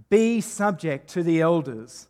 be 0.09 0.39
subject 0.39 1.09
to 1.09 1.23
the 1.23 1.41
elders. 1.41 2.07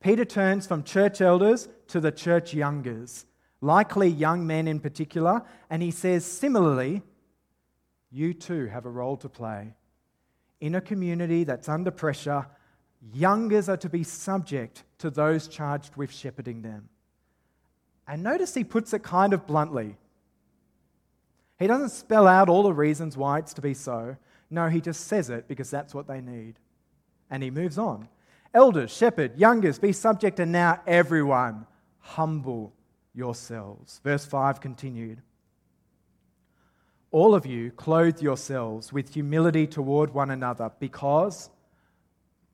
Peter 0.00 0.24
turns 0.24 0.66
from 0.66 0.84
church 0.84 1.20
elders 1.20 1.68
to 1.88 1.98
the 1.98 2.12
church 2.12 2.54
youngers, 2.54 3.24
likely 3.60 4.08
young 4.08 4.46
men 4.46 4.68
in 4.68 4.78
particular, 4.78 5.42
and 5.70 5.82
he 5.82 5.90
says, 5.90 6.24
similarly, 6.24 7.02
you 8.12 8.32
too 8.32 8.66
have 8.66 8.84
a 8.84 8.90
role 8.90 9.16
to 9.16 9.28
play. 9.28 9.74
In 10.60 10.74
a 10.74 10.80
community 10.80 11.42
that's 11.44 11.68
under 11.68 11.90
pressure, 11.90 12.46
youngers 13.12 13.68
are 13.68 13.76
to 13.78 13.88
be 13.88 14.02
subject 14.02 14.84
to 14.98 15.10
those 15.10 15.48
charged 15.48 15.96
with 15.96 16.12
shepherding 16.12 16.62
them. 16.62 16.88
And 18.08 18.22
notice 18.22 18.54
he 18.54 18.64
puts 18.64 18.92
it 18.92 19.02
kind 19.02 19.32
of 19.32 19.46
bluntly. 19.46 19.96
He 21.58 21.66
doesn't 21.66 21.90
spell 21.90 22.26
out 22.26 22.48
all 22.48 22.62
the 22.62 22.72
reasons 22.72 23.16
why 23.16 23.38
it's 23.38 23.54
to 23.54 23.62
be 23.62 23.74
so. 23.74 24.16
No, 24.50 24.68
he 24.68 24.80
just 24.80 25.06
says 25.06 25.30
it 25.30 25.48
because 25.48 25.70
that's 25.70 25.94
what 25.94 26.06
they 26.06 26.20
need. 26.20 26.58
And 27.30 27.42
he 27.42 27.50
moves 27.50 27.78
on. 27.78 28.08
Elders, 28.54 28.94
shepherd, 28.94 29.36
youngers, 29.36 29.78
be 29.78 29.92
subject, 29.92 30.38
and 30.38 30.52
now 30.52 30.80
everyone, 30.86 31.66
humble 31.98 32.72
yourselves. 33.12 34.00
Verse 34.04 34.24
5 34.24 34.60
continued. 34.60 35.20
All 37.10 37.34
of 37.34 37.46
you 37.46 37.70
clothe 37.72 38.20
yourselves 38.20 38.92
with 38.92 39.14
humility 39.14 39.66
toward 39.66 40.12
one 40.12 40.30
another 40.30 40.70
because 40.78 41.50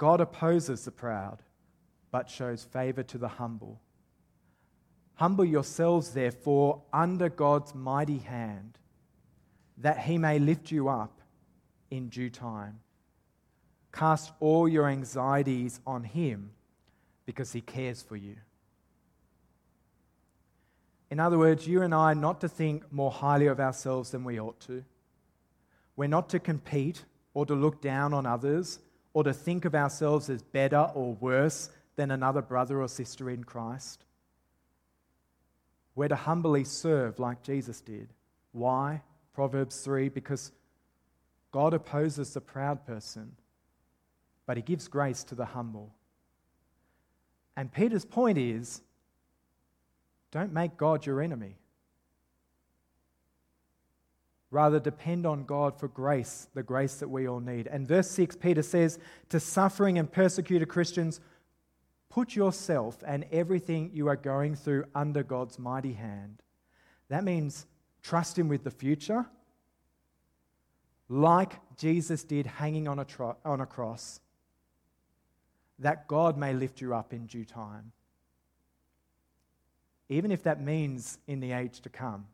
God 0.03 0.21
opposes 0.21 0.85
the 0.85 0.91
proud, 0.91 1.45
but 2.11 2.29
shows 2.29 2.65
favor 2.65 3.05
to 3.05 3.19
the 3.19 3.29
humble. 3.29 3.81
Humble 5.15 5.45
yourselves, 5.45 6.11
therefore, 6.11 6.83
under 6.93 7.29
God's 7.29 7.73
mighty 7.73 8.19
hand, 8.19 8.81
that 9.79 10.01
he 10.01 10.19
may 10.19 10.41
lift 10.41 10.73
you 10.73 10.89
up 10.89 11.21
in 11.89 12.09
due 12.09 12.31
time. 12.31 12.81
Cast 13.93 14.33
all 14.41 14.69
your 14.69 14.89
anxieties 14.89 15.79
on 15.87 16.03
him 16.03 16.51
because 17.25 17.53
he 17.53 17.61
cares 17.61 18.03
for 18.03 18.17
you. 18.17 18.35
In 21.13 21.21
other 21.21 21.39
words, 21.39 21.69
you 21.69 21.83
and 21.83 21.95
I 21.95 22.15
not 22.15 22.41
to 22.41 22.49
think 22.49 22.93
more 22.93 23.13
highly 23.13 23.47
of 23.47 23.61
ourselves 23.61 24.11
than 24.11 24.25
we 24.25 24.41
ought 24.41 24.59
to. 24.63 24.83
We're 25.95 26.09
not 26.09 26.29
to 26.31 26.41
compete 26.41 27.05
or 27.35 27.47
to 27.47 27.55
look 27.55 27.81
down 27.81 28.13
on 28.13 28.27
others 28.27 28.81
or 29.15 29.25
to 29.25 29.33
think 29.33 29.65
of 29.65 29.75
ourselves 29.75 30.31
as 30.31 30.43
better 30.43 30.91
or 30.95 31.15
worse 31.15 31.71
than 31.97 32.11
another 32.11 32.43
brother 32.43 32.81
or 32.81 32.89
sister 32.89 33.31
in 33.31 33.45
Christ. 33.45 34.05
We're 35.95 36.09
to 36.09 36.17
humbly 36.17 36.65
serve 36.65 37.19
like 37.19 37.43
Jesus 37.43 37.81
did. 37.81 38.09
Why? 38.53 39.03
Proverbs 39.35 39.81
3 39.81 40.09
because 40.09 40.53
God 41.53 41.75
opposes 41.75 42.33
the 42.33 42.41
proud 42.41 42.87
person, 42.87 43.37
but 44.47 44.57
he 44.57 44.63
gives 44.63 44.89
grace 44.89 45.23
to 45.25 45.35
the 45.35 45.45
humble. 45.45 45.93
And 47.57 47.71
Peter's 47.71 48.07
point 48.07 48.39
is 48.39 48.81
don't 50.31 50.53
make 50.53 50.79
God 50.79 51.05
your 51.05 51.21
enemy. 51.21 51.57
Rather, 54.53 54.79
depend 54.79 55.27
on 55.27 55.45
God 55.45 55.81
for 55.81 55.89
grace, 55.89 56.47
the 56.55 56.63
grace 56.63 56.97
that 56.97 57.09
we 57.09 57.27
all 57.27 57.41
need. 57.41 57.67
And 57.67 57.89
verse 57.89 58.09
6, 58.11 58.37
Peter 58.37 58.63
says, 58.63 59.01
To 59.31 59.41
suffering 59.41 59.99
and 59.99 60.13
persecuted 60.13 60.69
Christians, 60.69 61.21
put 62.11 62.37
yourself 62.37 63.03
and 63.05 63.25
everything 63.33 63.91
you 63.95 64.07
are 64.09 64.17
going 64.17 64.55
through 64.55 64.85
under 64.95 65.23
God's 65.23 65.59
mighty 65.59 65.95
hand. 65.95 66.43
That 67.09 67.25
means 67.25 67.67
trust 68.03 68.39
Him 68.39 68.49
with 68.49 68.63
the 68.63 68.71
future, 68.71 69.27
like 71.09 71.55
Jesus 71.77 72.23
did 72.23 72.47
hanging 72.47 72.87
on 72.87 72.99
a, 72.99 73.05
tro- 73.05 73.39
on 73.45 73.61
a 73.61 73.67
cross, 73.67 74.21
that 75.79 76.07
God 76.07 76.37
may 76.37 76.53
lift 76.53 76.81
you 76.81 76.95
up 76.95 77.13
in 77.13 77.27
due 77.27 77.45
time 77.45 77.93
even 80.13 80.31
if 80.31 80.43
that 80.43 80.61
means 80.61 81.19
in 81.27 81.41
the 81.41 81.53
age 81.53 81.81
to 81.81 81.89
come. 81.89 82.27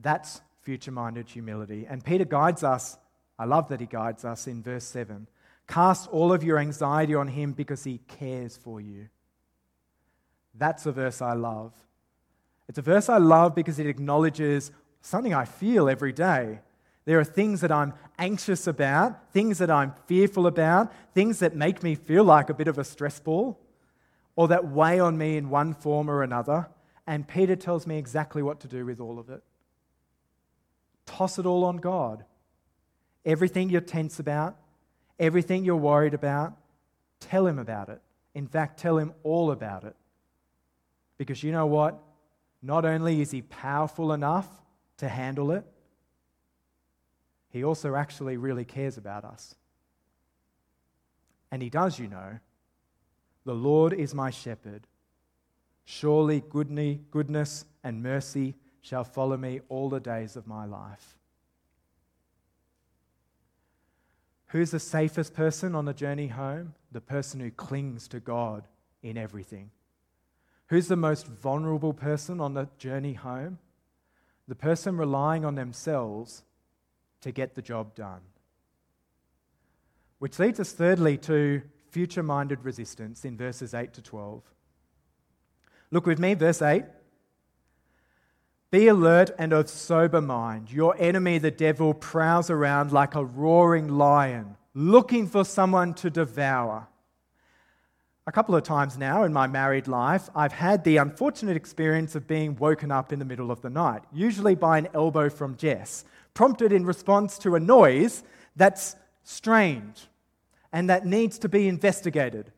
That's 0.00 0.40
future 0.62 0.92
minded 0.92 1.28
humility. 1.28 1.86
And 1.88 2.04
Peter 2.04 2.24
guides 2.24 2.62
us, 2.62 2.98
I 3.38 3.44
love 3.44 3.68
that 3.68 3.80
he 3.80 3.86
guides 3.86 4.24
us 4.24 4.46
in 4.46 4.62
verse 4.62 4.84
7. 4.84 5.26
Cast 5.66 6.08
all 6.10 6.32
of 6.32 6.42
your 6.42 6.58
anxiety 6.58 7.14
on 7.14 7.28
him 7.28 7.52
because 7.52 7.84
he 7.84 7.98
cares 8.08 8.56
for 8.56 8.80
you. 8.80 9.08
That's 10.54 10.86
a 10.86 10.92
verse 10.92 11.20
I 11.22 11.34
love. 11.34 11.72
It's 12.68 12.78
a 12.78 12.82
verse 12.82 13.08
I 13.08 13.18
love 13.18 13.54
because 13.54 13.78
it 13.78 13.86
acknowledges 13.86 14.70
something 15.00 15.34
I 15.34 15.44
feel 15.44 15.88
every 15.88 16.12
day. 16.12 16.60
There 17.04 17.18
are 17.18 17.24
things 17.24 17.62
that 17.62 17.72
I'm 17.72 17.94
anxious 18.18 18.66
about, 18.66 19.32
things 19.32 19.58
that 19.58 19.70
I'm 19.70 19.94
fearful 20.06 20.46
about, 20.46 20.92
things 21.14 21.38
that 21.38 21.56
make 21.56 21.82
me 21.82 21.94
feel 21.94 22.24
like 22.24 22.50
a 22.50 22.54
bit 22.54 22.68
of 22.68 22.76
a 22.76 22.84
stress 22.84 23.18
ball 23.20 23.58
or 24.36 24.48
that 24.48 24.68
weigh 24.68 25.00
on 25.00 25.16
me 25.16 25.36
in 25.36 25.48
one 25.48 25.72
form 25.72 26.10
or 26.10 26.22
another. 26.22 26.68
And 27.06 27.26
Peter 27.26 27.56
tells 27.56 27.86
me 27.86 27.96
exactly 27.96 28.42
what 28.42 28.60
to 28.60 28.68
do 28.68 28.84
with 28.84 29.00
all 29.00 29.18
of 29.18 29.30
it. 29.30 29.42
Toss 31.08 31.38
it 31.38 31.46
all 31.46 31.64
on 31.64 31.78
God. 31.78 32.24
Everything 33.24 33.70
you're 33.70 33.80
tense 33.80 34.20
about, 34.20 34.56
everything 35.18 35.64
you're 35.64 35.74
worried 35.74 36.12
about, 36.12 36.54
tell 37.18 37.46
Him 37.46 37.58
about 37.58 37.88
it. 37.88 38.00
In 38.34 38.46
fact, 38.46 38.78
tell 38.78 38.98
Him 38.98 39.14
all 39.22 39.50
about 39.50 39.84
it. 39.84 39.96
Because 41.16 41.42
you 41.42 41.50
know 41.50 41.64
what? 41.64 41.98
Not 42.62 42.84
only 42.84 43.22
is 43.22 43.30
He 43.30 43.40
powerful 43.40 44.12
enough 44.12 44.46
to 44.98 45.08
handle 45.08 45.50
it, 45.50 45.64
He 47.48 47.64
also 47.64 47.94
actually 47.94 48.36
really 48.36 48.66
cares 48.66 48.98
about 48.98 49.24
us. 49.24 49.54
And 51.50 51.62
He 51.62 51.70
does, 51.70 51.98
you 51.98 52.08
know, 52.08 52.38
the 53.46 53.54
Lord 53.54 53.94
is 53.94 54.14
my 54.14 54.28
shepherd. 54.28 54.86
Surely 55.86 56.42
goodness 56.50 57.64
and 57.82 58.02
mercy 58.02 58.56
shall 58.80 59.04
follow 59.04 59.36
me 59.36 59.60
all 59.68 59.88
the 59.88 60.00
days 60.00 60.36
of 60.36 60.46
my 60.46 60.64
life. 60.64 61.16
Who's 64.48 64.70
the 64.70 64.80
safest 64.80 65.34
person 65.34 65.74
on 65.74 65.84
the 65.84 65.92
journey 65.92 66.28
home? 66.28 66.74
The 66.90 67.00
person 67.00 67.40
who 67.40 67.50
clings 67.50 68.08
to 68.08 68.20
God 68.20 68.66
in 69.02 69.18
everything. 69.18 69.70
Who's 70.68 70.88
the 70.88 70.96
most 70.96 71.26
vulnerable 71.26 71.92
person 71.92 72.40
on 72.40 72.54
the 72.54 72.68
journey 72.78 73.14
home? 73.14 73.58
The 74.46 74.54
person 74.54 74.96
relying 74.96 75.44
on 75.44 75.54
themselves 75.54 76.44
to 77.20 77.32
get 77.32 77.54
the 77.54 77.62
job 77.62 77.94
done. 77.94 78.20
Which 80.18 80.38
leads 80.38 80.58
us, 80.58 80.72
thirdly, 80.72 81.16
to 81.18 81.62
future 81.90 82.22
minded 82.22 82.64
resistance 82.64 83.24
in 83.24 83.36
verses 83.36 83.74
8 83.74 83.92
to 83.94 84.02
12. 84.02 84.42
Look 85.90 86.06
with 86.06 86.18
me, 86.18 86.34
verse 86.34 86.60
8. 86.62 86.84
Be 88.70 88.88
alert 88.88 89.30
and 89.38 89.54
of 89.54 89.70
sober 89.70 90.20
mind. 90.20 90.70
Your 90.70 90.94
enemy, 90.98 91.38
the 91.38 91.50
devil, 91.50 91.94
prowls 91.94 92.50
around 92.50 92.92
like 92.92 93.14
a 93.14 93.24
roaring 93.24 93.88
lion, 93.88 94.56
looking 94.74 95.26
for 95.26 95.44
someone 95.44 95.94
to 95.94 96.10
devour. 96.10 96.86
A 98.26 98.32
couple 98.32 98.54
of 98.54 98.62
times 98.64 98.98
now 98.98 99.24
in 99.24 99.32
my 99.32 99.46
married 99.46 99.88
life, 99.88 100.28
I've 100.34 100.52
had 100.52 100.84
the 100.84 100.98
unfortunate 100.98 101.56
experience 101.56 102.14
of 102.14 102.28
being 102.28 102.56
woken 102.56 102.92
up 102.92 103.10
in 103.10 103.18
the 103.18 103.24
middle 103.24 103.50
of 103.50 103.62
the 103.62 103.70
night, 103.70 104.02
usually 104.12 104.54
by 104.54 104.76
an 104.76 104.88
elbow 104.92 105.30
from 105.30 105.56
Jess, 105.56 106.04
prompted 106.34 106.70
in 106.70 106.84
response 106.84 107.38
to 107.38 107.54
a 107.54 107.60
noise 107.60 108.22
that's 108.54 108.96
strange 109.24 110.08
and 110.74 110.90
that 110.90 111.06
needs 111.06 111.38
to 111.38 111.48
be 111.48 111.68
investigated. 111.68 112.52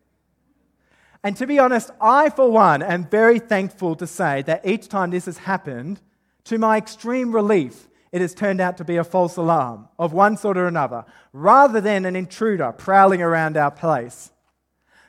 And 1.23 1.37
to 1.37 1.47
be 1.47 1.59
honest, 1.59 1.91
I, 2.01 2.31
for 2.31 2.51
one, 2.51 2.83
am 2.83 3.05
very 3.05 3.39
thankful 3.39 3.95
to 3.97 4.07
say 4.07 4.43
that 4.43 4.67
each 4.67 4.89
time 4.89 5.11
this 5.11 5.27
has 5.27 5.39
happened, 5.39 6.01
to 6.45 6.59
my 6.59 6.79
extreme 6.79 7.35
relief, 7.35 7.89
it 8.11 8.21
has 8.21 8.35
turned 8.35 8.61
out 8.61 8.79
to 8.79 8.85
be 8.85 8.97
a 8.97 9.05
false 9.05 9.37
alarm 9.37 9.89
of 9.99 10.13
one 10.13 10.37
sort 10.37 10.57
or 10.57 10.67
another, 10.67 11.05
rather 11.33 11.81
than 11.81 12.07
an 12.07 12.17
intruder 12.17 12.73
prowling 12.73 13.23
around 13.23 13.57
our 13.57 13.71
place. 13.71 14.33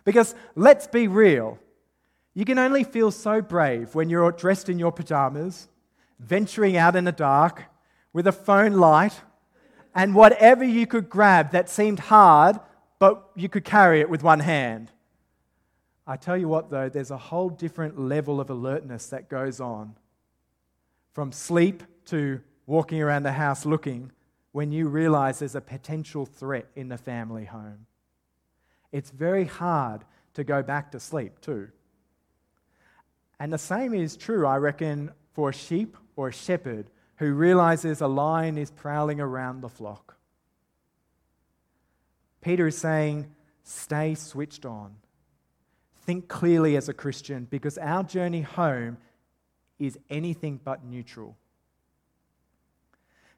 Because 0.04 0.36
let's 0.56 0.88
be 0.88 1.08
real, 1.08 1.58
you 2.34 2.46
can 2.46 2.60
only 2.60 2.84
feel 2.84 3.12
so 3.12 3.42
brave 3.42 3.96
when 3.96 4.10
you're 4.10 4.32
dressed 4.32 4.70
in 4.70 4.80
your 4.80 4.92
pajamas, 4.92 5.68
venturing 6.20 6.78
out 6.78 6.96
in 6.96 7.06
the 7.06 7.12
dark 7.12 7.64
with 8.14 8.28
a 8.28 8.32
phone 8.32 8.74
light 8.74 9.22
and 9.96 10.16
whatever 10.16 10.64
you 10.64 10.88
could 10.88 11.10
grab 11.10 11.52
that 11.52 11.70
seemed 11.70 12.00
hard 12.00 12.60
but 13.00 13.32
you 13.36 13.50
could 13.50 13.66
carry 13.66 14.00
it 14.00 14.10
with 14.10 14.22
one 14.22 14.40
hand. 14.40 14.92
I 16.12 16.18
tell 16.18 16.36
you 16.36 16.50
what, 16.50 16.70
though, 16.70 16.90
there's 16.90 17.10
a 17.10 17.18
whole 17.18 17.50
different 17.50 17.98
level 17.98 18.42
of 18.42 18.50
alertness 18.50 19.08
that 19.08 19.30
goes 19.30 19.62
on 19.62 19.96
from 21.14 21.32
sleep 21.32 21.84
to 22.08 22.42
walking 22.66 23.02
around 23.02 23.24
the 23.24 23.32
house 23.32 23.66
looking 23.66 24.12
when 24.52 24.74
you 24.74 24.90
realize 24.90 25.40
there's 25.40 25.56
a 25.56 25.62
potential 25.62 26.26
threat 26.26 26.66
in 26.76 26.90
the 26.90 26.98
family 26.98 27.46
home. 27.46 27.86
It's 28.92 29.10
very 29.10 29.46
hard 29.46 30.04
to 30.34 30.44
go 30.44 30.62
back 30.62 30.92
to 30.92 31.00
sleep, 31.00 31.40
too. 31.40 31.70
And 33.40 33.54
the 33.54 33.58
same 33.58 33.94
is 33.94 34.18
true, 34.18 34.46
I 34.46 34.58
reckon, 34.58 35.12
for 35.32 35.52
a 35.52 35.54
sheep 35.54 35.96
or 36.18 36.28
a 36.28 36.34
shepherd 36.34 36.88
who 37.20 37.32
realizes 37.32 38.02
a 38.02 38.08
lion 38.08 38.58
is 38.58 38.70
prowling 38.70 39.22
around 39.22 39.62
the 39.62 39.70
flock. 39.70 40.18
Peter 42.42 42.68
is 42.68 42.78
saying, 42.78 43.34
stay 43.64 44.14
switched 44.14 44.66
on. 44.66 44.98
Think 46.02 46.28
clearly 46.28 46.76
as 46.76 46.90
a 46.90 46.94
Christian 46.94 47.48
because 47.50 47.78
our 47.78 48.04
journey 48.04 48.42
home 48.42 48.98
is 49.80 49.98
anything 50.10 50.60
but 50.64 50.84
neutral. 50.84 51.38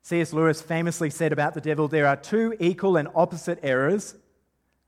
C.S. 0.02 0.34
Lewis 0.34 0.62
famously 0.62 1.10
said 1.10 1.32
about 1.32 1.54
the 1.54 1.62
devil 1.62 1.88
there 1.88 2.08
are 2.08 2.16
two 2.16 2.56
equal 2.60 2.98
and 2.98 3.08
opposite 3.16 3.60
errors 3.64 4.16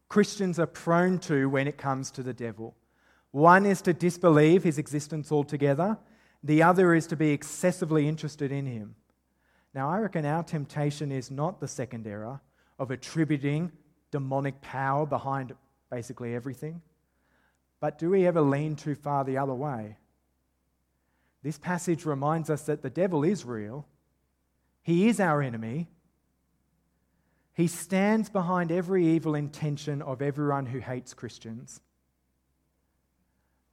Christians 0.07 0.59
are 0.59 0.67
prone 0.67 1.19
to 1.19 1.49
when 1.49 1.67
it 1.67 1.77
comes 1.77 2.11
to 2.11 2.23
the 2.23 2.33
devil. 2.33 2.75
One 3.31 3.65
is 3.65 3.81
to 3.81 3.93
disbelieve 3.93 4.63
his 4.63 4.77
existence 4.77 5.31
altogether, 5.31 5.97
the 6.43 6.63
other 6.63 6.93
is 6.93 7.07
to 7.07 7.15
be 7.15 7.31
excessively 7.31 8.07
interested 8.07 8.51
in 8.51 8.65
him. 8.65 8.95
Now, 9.73 9.89
I 9.89 9.99
reckon 9.99 10.25
our 10.25 10.43
temptation 10.43 11.11
is 11.11 11.31
not 11.31 11.59
the 11.59 11.67
second 11.67 12.07
error 12.07 12.39
of 12.79 12.91
attributing 12.91 13.71
demonic 14.11 14.61
power 14.61 15.05
behind 15.05 15.53
basically 15.89 16.35
everything. 16.35 16.81
But 17.85 17.99
do 17.99 18.09
we 18.09 18.25
ever 18.25 18.41
lean 18.41 18.75
too 18.75 18.95
far 18.95 19.23
the 19.23 19.37
other 19.37 19.53
way? 19.53 19.97
This 21.43 21.59
passage 21.59 22.03
reminds 22.03 22.49
us 22.49 22.63
that 22.63 22.81
the 22.81 22.89
devil 22.89 23.23
is 23.23 23.45
real, 23.45 23.85
he 24.81 25.07
is 25.07 25.19
our 25.19 25.39
enemy. 25.39 25.87
He 27.53 27.67
stands 27.67 28.27
behind 28.27 28.71
every 28.71 29.05
evil 29.05 29.35
intention 29.35 30.01
of 30.01 30.23
everyone 30.23 30.65
who 30.65 30.79
hates 30.79 31.13
Christians. 31.13 31.79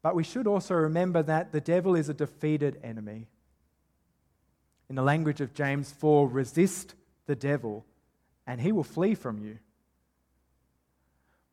But 0.02 0.14
we 0.14 0.24
should 0.24 0.46
also 0.46 0.74
remember 0.74 1.22
that 1.22 1.52
the 1.52 1.62
devil 1.62 1.94
is 1.94 2.10
a 2.10 2.14
defeated 2.14 2.78
enemy. 2.84 3.28
In 4.90 4.94
the 4.94 5.02
language 5.02 5.40
of 5.40 5.54
James 5.54 5.90
4, 5.90 6.28
resist 6.28 6.94
the 7.24 7.34
devil 7.34 7.86
and 8.46 8.60
he 8.60 8.72
will 8.72 8.84
flee 8.84 9.14
from 9.14 9.38
you. 9.38 9.58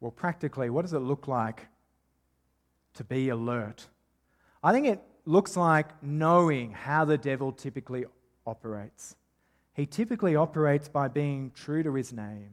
Well, 0.02 0.12
practically, 0.12 0.70
what 0.70 0.82
does 0.82 0.92
it 0.92 1.00
look 1.00 1.26
like 1.30 1.66
to 3.00 3.04
be 3.06 3.30
alert? 3.30 3.88
I 4.62 4.74
think 4.74 4.86
it 4.86 5.02
looks 5.26 5.56
like 5.56 6.04
knowing 6.04 6.72
how 6.72 7.06
the 7.06 7.18
devil 7.18 7.54
typically 7.54 8.04
operates. 8.46 9.16
He 9.74 9.86
typically 9.86 10.36
operates 10.36 10.90
by 10.90 11.08
being 11.08 11.52
true 11.56 11.82
to 11.82 11.94
his 11.94 12.12
name. 12.12 12.52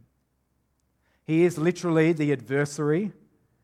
He 1.24 1.44
is 1.44 1.58
literally 1.58 2.12
the 2.12 2.30
adversary. 2.30 3.10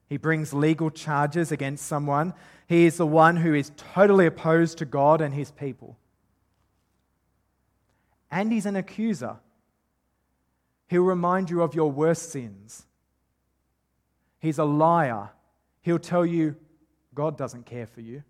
He 0.09 0.17
brings 0.17 0.53
legal 0.53 0.91
charges 0.91 1.53
against 1.53 1.87
someone. 1.87 2.35
He 2.67 2.85
is 2.85 2.97
the 2.97 3.07
one 3.07 3.37
who 3.37 3.55
is 3.55 3.71
totally 3.77 4.27
opposed 4.27 4.79
to 4.79 4.85
God 4.85 5.21
and 5.21 5.33
his 5.33 5.53
people. 5.53 5.97
And 8.29 8.53
he's 8.53 8.67
an 8.67 8.75
accuser. 8.75 9.37
He'll 10.89 11.03
remind 11.03 11.49
you 11.49 11.63
of 11.63 11.77
your 11.77 11.93
worst 11.93 12.33
sins. 12.33 12.87
He's 14.41 14.59
a 14.59 14.65
liar. 14.65 15.31
He'll 15.83 16.01
tell 16.01 16.27
you 16.27 16.57
God 17.15 17.37
doesn't 17.37 17.67
care 17.67 17.87
for 17.87 18.01
you. 18.01 18.23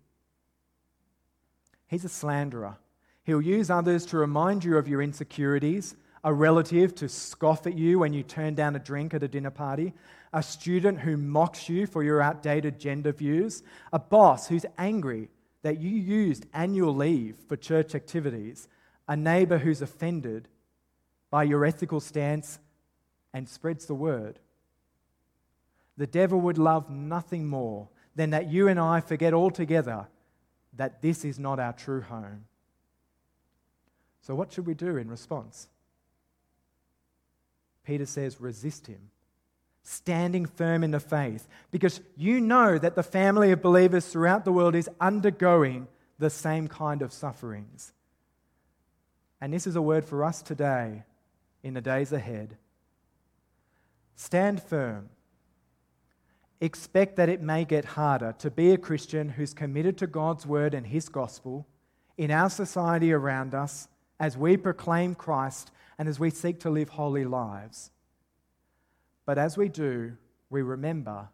He's 1.87 2.05
a 2.05 2.09
slanderer. 2.09 2.77
He'll 3.23 3.41
use 3.41 3.69
others 3.69 4.05
to 4.07 4.17
remind 4.17 4.63
you 4.63 4.77
of 4.77 4.87
your 4.87 5.01
insecurities, 5.01 5.95
a 6.23 6.33
relative 6.33 6.95
to 6.95 7.07
scoff 7.07 7.67
at 7.67 7.77
you 7.77 7.99
when 7.99 8.13
you 8.13 8.23
turn 8.23 8.55
down 8.55 8.75
a 8.75 8.79
drink 8.79 9.13
at 9.13 9.23
a 9.23 9.27
dinner 9.27 9.51
party, 9.51 9.93
a 10.33 10.41
student 10.41 10.99
who 10.99 11.17
mocks 11.17 11.69
you 11.69 11.85
for 11.85 12.03
your 12.03 12.21
outdated 12.21 12.79
gender 12.79 13.11
views, 13.11 13.63
a 13.91 13.99
boss 13.99 14.47
who's 14.47 14.65
angry 14.77 15.29
that 15.61 15.79
you 15.79 15.91
used 15.91 16.45
annual 16.53 16.93
leave 16.93 17.37
for 17.47 17.55
church 17.55 17.95
activities, 17.95 18.67
a 19.07 19.15
neighbor 19.15 19.57
who's 19.57 19.81
offended 19.81 20.47
by 21.29 21.43
your 21.43 21.65
ethical 21.65 21.99
stance 21.99 22.59
and 23.33 23.47
spreads 23.47 23.85
the 23.85 23.95
word. 23.95 24.39
The 25.97 26.07
devil 26.07 26.41
would 26.41 26.57
love 26.57 26.89
nothing 26.89 27.47
more 27.47 27.89
than 28.15 28.31
that 28.31 28.51
you 28.51 28.67
and 28.67 28.79
I 28.79 28.99
forget 28.99 29.33
altogether 29.33 30.07
that 30.73 31.01
this 31.01 31.25
is 31.25 31.39
not 31.39 31.59
our 31.59 31.73
true 31.73 32.01
home. 32.01 32.45
So, 34.21 34.35
what 34.35 34.51
should 34.51 34.65
we 34.65 34.73
do 34.73 34.97
in 34.97 35.09
response? 35.09 35.67
Peter 37.85 38.05
says, 38.05 38.39
resist 38.39 38.87
him, 38.87 39.09
standing 39.83 40.45
firm 40.45 40.83
in 40.83 40.91
the 40.91 40.99
faith, 40.99 41.47
because 41.71 41.99
you 42.15 42.39
know 42.39 42.77
that 42.77 42.95
the 42.95 43.03
family 43.03 43.51
of 43.51 43.61
believers 43.61 44.07
throughout 44.07 44.45
the 44.45 44.53
world 44.53 44.75
is 44.75 44.89
undergoing 45.01 45.87
the 46.17 46.29
same 46.29 46.67
kind 46.67 47.01
of 47.01 47.11
sufferings. 47.11 47.91
And 49.41 49.53
this 49.53 49.67
is 49.67 49.75
a 49.75 49.81
word 49.81 50.05
for 50.05 50.23
us 50.23 50.41
today 50.41 51.03
in 51.63 51.73
the 51.73 51.81
days 51.81 52.13
ahead. 52.13 52.55
Stand 54.15 54.63
firm 54.63 55.09
expect 56.63 57.17
that 57.17 57.27
it 57.27 57.41
may 57.41 57.65
get 57.65 57.83
harder 57.83 58.33
to 58.39 58.49
be 58.49 58.71
a 58.71 58.77
Christian 58.77 59.27
who's 59.27 59.53
committed 59.53 59.97
to 59.97 60.07
God's 60.07 60.45
word 60.45 60.73
and 60.73 60.87
his 60.87 61.09
gospel 61.09 61.67
in 62.17 62.31
our 62.31 62.49
society 62.49 63.11
around 63.11 63.53
us 63.53 63.89
as 64.17 64.37
we 64.37 64.55
proclaim 64.55 65.13
Christ 65.13 65.71
and 65.97 66.07
as 66.07 66.21
we 66.21 66.29
seek 66.29 66.61
to 66.61 66.69
live 66.69 66.87
holy 66.87 67.25
lives. 67.25 67.91
But 69.25 69.37
as 69.37 69.57
we 69.57 69.67
do, 69.67 70.15
we 70.49 70.61
remember 70.61 71.27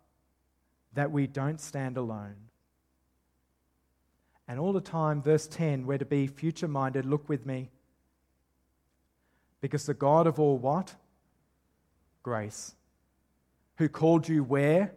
that 0.93 1.11
we 1.11 1.27
don't 1.27 1.61
stand 1.61 1.97
alone. 1.97 2.35
And 4.47 4.59
all 4.59 4.73
the 4.73 4.81
time, 4.81 5.21
verse 5.21 5.45
10, 5.45 5.85
we're 5.85 5.99
to 5.99 6.05
be 6.05 6.25
future 6.25 6.67
minded. 6.67 7.05
Look 7.05 7.29
with 7.29 7.45
me. 7.45 7.69
Because 9.61 9.85
the 9.85 9.93
God 9.93 10.25
of 10.25 10.39
all 10.39 10.57
what? 10.57 10.95
Grace. 12.23 12.73
Who 13.77 13.89
called 13.89 14.27
you 14.27 14.43
where? 14.43 14.93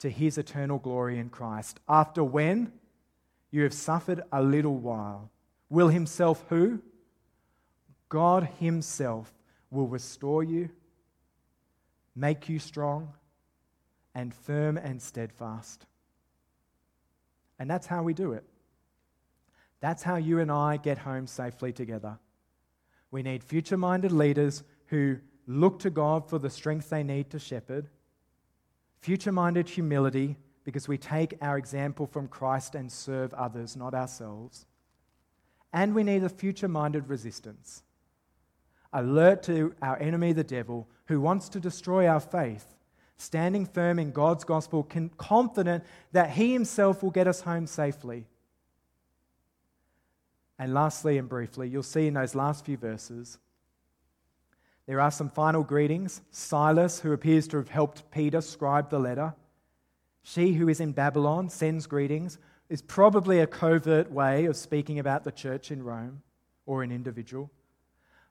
To 0.00 0.10
his 0.10 0.38
eternal 0.38 0.78
glory 0.78 1.18
in 1.18 1.28
Christ. 1.28 1.80
After 1.88 2.22
when 2.22 2.72
you 3.50 3.62
have 3.62 3.74
suffered 3.74 4.22
a 4.32 4.42
little 4.42 4.76
while, 4.76 5.30
will 5.68 5.88
himself 5.88 6.44
who? 6.48 6.80
God 8.08 8.48
himself 8.58 9.32
will 9.70 9.86
restore 9.86 10.42
you, 10.42 10.70
make 12.14 12.48
you 12.48 12.58
strong, 12.58 13.12
and 14.14 14.32
firm 14.32 14.76
and 14.76 15.00
steadfast. 15.00 15.86
And 17.58 17.68
that's 17.68 17.86
how 17.86 18.02
we 18.02 18.14
do 18.14 18.32
it. 18.32 18.44
That's 19.80 20.02
how 20.02 20.16
you 20.16 20.40
and 20.40 20.50
I 20.50 20.76
get 20.76 20.98
home 20.98 21.26
safely 21.26 21.72
together. 21.72 22.18
We 23.10 23.22
need 23.22 23.44
future 23.44 23.76
minded 23.76 24.12
leaders 24.12 24.62
who 24.86 25.18
look 25.46 25.80
to 25.80 25.90
God 25.90 26.28
for 26.28 26.38
the 26.38 26.50
strength 26.50 26.90
they 26.90 27.02
need 27.02 27.30
to 27.30 27.38
shepherd 27.38 27.88
Future 29.00 29.32
minded 29.32 29.68
humility 29.68 30.36
because 30.64 30.88
we 30.88 30.98
take 30.98 31.34
our 31.40 31.56
example 31.56 32.06
from 32.06 32.28
Christ 32.28 32.74
and 32.74 32.90
serve 32.90 33.32
others, 33.34 33.76
not 33.76 33.94
ourselves. 33.94 34.66
And 35.72 35.94
we 35.94 36.02
need 36.02 36.24
a 36.24 36.28
future 36.28 36.68
minded 36.68 37.08
resistance. 37.08 37.82
Alert 38.92 39.42
to 39.44 39.74
our 39.82 39.98
enemy, 39.98 40.32
the 40.32 40.44
devil, 40.44 40.88
who 41.06 41.20
wants 41.20 41.48
to 41.50 41.60
destroy 41.60 42.06
our 42.06 42.20
faith, 42.20 42.74
standing 43.16 43.66
firm 43.66 43.98
in 43.98 44.12
God's 44.12 44.44
gospel, 44.44 44.86
confident 45.16 45.84
that 46.12 46.30
he 46.30 46.52
himself 46.52 47.02
will 47.02 47.10
get 47.10 47.26
us 47.26 47.42
home 47.42 47.66
safely. 47.66 48.26
And 50.58 50.74
lastly 50.74 51.18
and 51.18 51.28
briefly, 51.28 51.68
you'll 51.68 51.82
see 51.82 52.08
in 52.08 52.14
those 52.14 52.34
last 52.34 52.64
few 52.64 52.76
verses 52.76 53.38
there 54.88 55.02
are 55.02 55.10
some 55.10 55.28
final 55.28 55.62
greetings. 55.62 56.22
Silas, 56.30 56.98
who 56.98 57.12
appears 57.12 57.46
to 57.48 57.58
have 57.58 57.68
helped 57.68 58.10
Peter 58.10 58.40
scribe 58.40 58.88
the 58.88 58.98
letter, 58.98 59.34
she 60.22 60.54
who 60.54 60.66
is 60.68 60.80
in 60.80 60.92
Babylon 60.92 61.50
sends 61.50 61.86
greetings, 61.86 62.38
is 62.70 62.80
probably 62.80 63.40
a 63.40 63.46
covert 63.46 64.10
way 64.10 64.46
of 64.46 64.56
speaking 64.56 64.98
about 64.98 65.24
the 65.24 65.30
church 65.30 65.70
in 65.70 65.82
Rome 65.82 66.22
or 66.64 66.82
an 66.82 66.90
individual. 66.90 67.50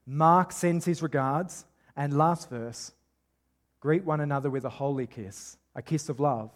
Mark 0.07 0.51
sends 0.51 0.83
his 0.83 1.03
regards. 1.03 1.65
And 1.95 2.17
last 2.17 2.49
verse 2.49 2.91
greet 3.79 4.03
one 4.03 4.21
another 4.21 4.49
with 4.49 4.65
a 4.65 4.69
holy 4.69 5.05
kiss, 5.05 5.57
a 5.75 5.83
kiss 5.83 6.09
of 6.09 6.19
love. 6.19 6.51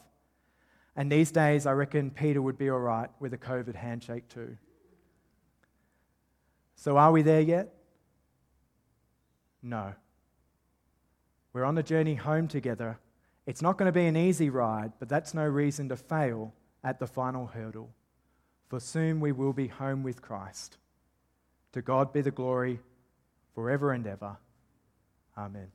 And 0.96 1.12
these 1.12 1.32
days, 1.32 1.68
I 1.68 1.74
reckon 1.74 2.10
Peter 2.10 2.42
would 2.42 2.58
be 2.58 2.70
all 2.70 2.80
right 2.80 3.10
with 3.20 3.34
a 3.34 3.38
COVID 3.38 3.76
handshake 3.76 4.28
too. 4.30 4.58
So, 6.76 6.98
are 6.98 7.12
we 7.12 7.22
there 7.22 7.42
yet? 7.42 7.74
No. 9.62 9.94
We're 11.54 11.66
on 11.66 11.76
the 11.76 11.84
journey 11.84 12.16
home 12.16 12.48
together. 12.48 13.00
It's 13.46 13.62
not 13.62 13.78
going 13.78 13.88
to 13.88 13.92
be 13.92 14.06
an 14.06 14.18
easy 14.18 14.50
ride, 14.50 14.94
but 15.00 15.10
that's 15.10 15.34
no 15.34 15.46
reason 15.46 15.90
to 15.90 15.98
fail 15.98 16.54
at 16.84 17.00
the 17.00 17.08
final 17.08 17.48
hurdle. 17.48 17.90
For 18.70 18.80
soon 18.80 19.20
we 19.20 19.32
will 19.32 19.54
be 19.54 19.68
home 19.68 20.04
with 20.04 20.22
Christ. 20.22 20.78
To 21.74 21.82
God 21.82 22.14
be 22.14 22.22
the 22.22 22.32
glory 22.32 22.80
forever 23.54 23.92
and 23.92 24.08
ever. 24.08 24.38
Amen. 25.38 25.72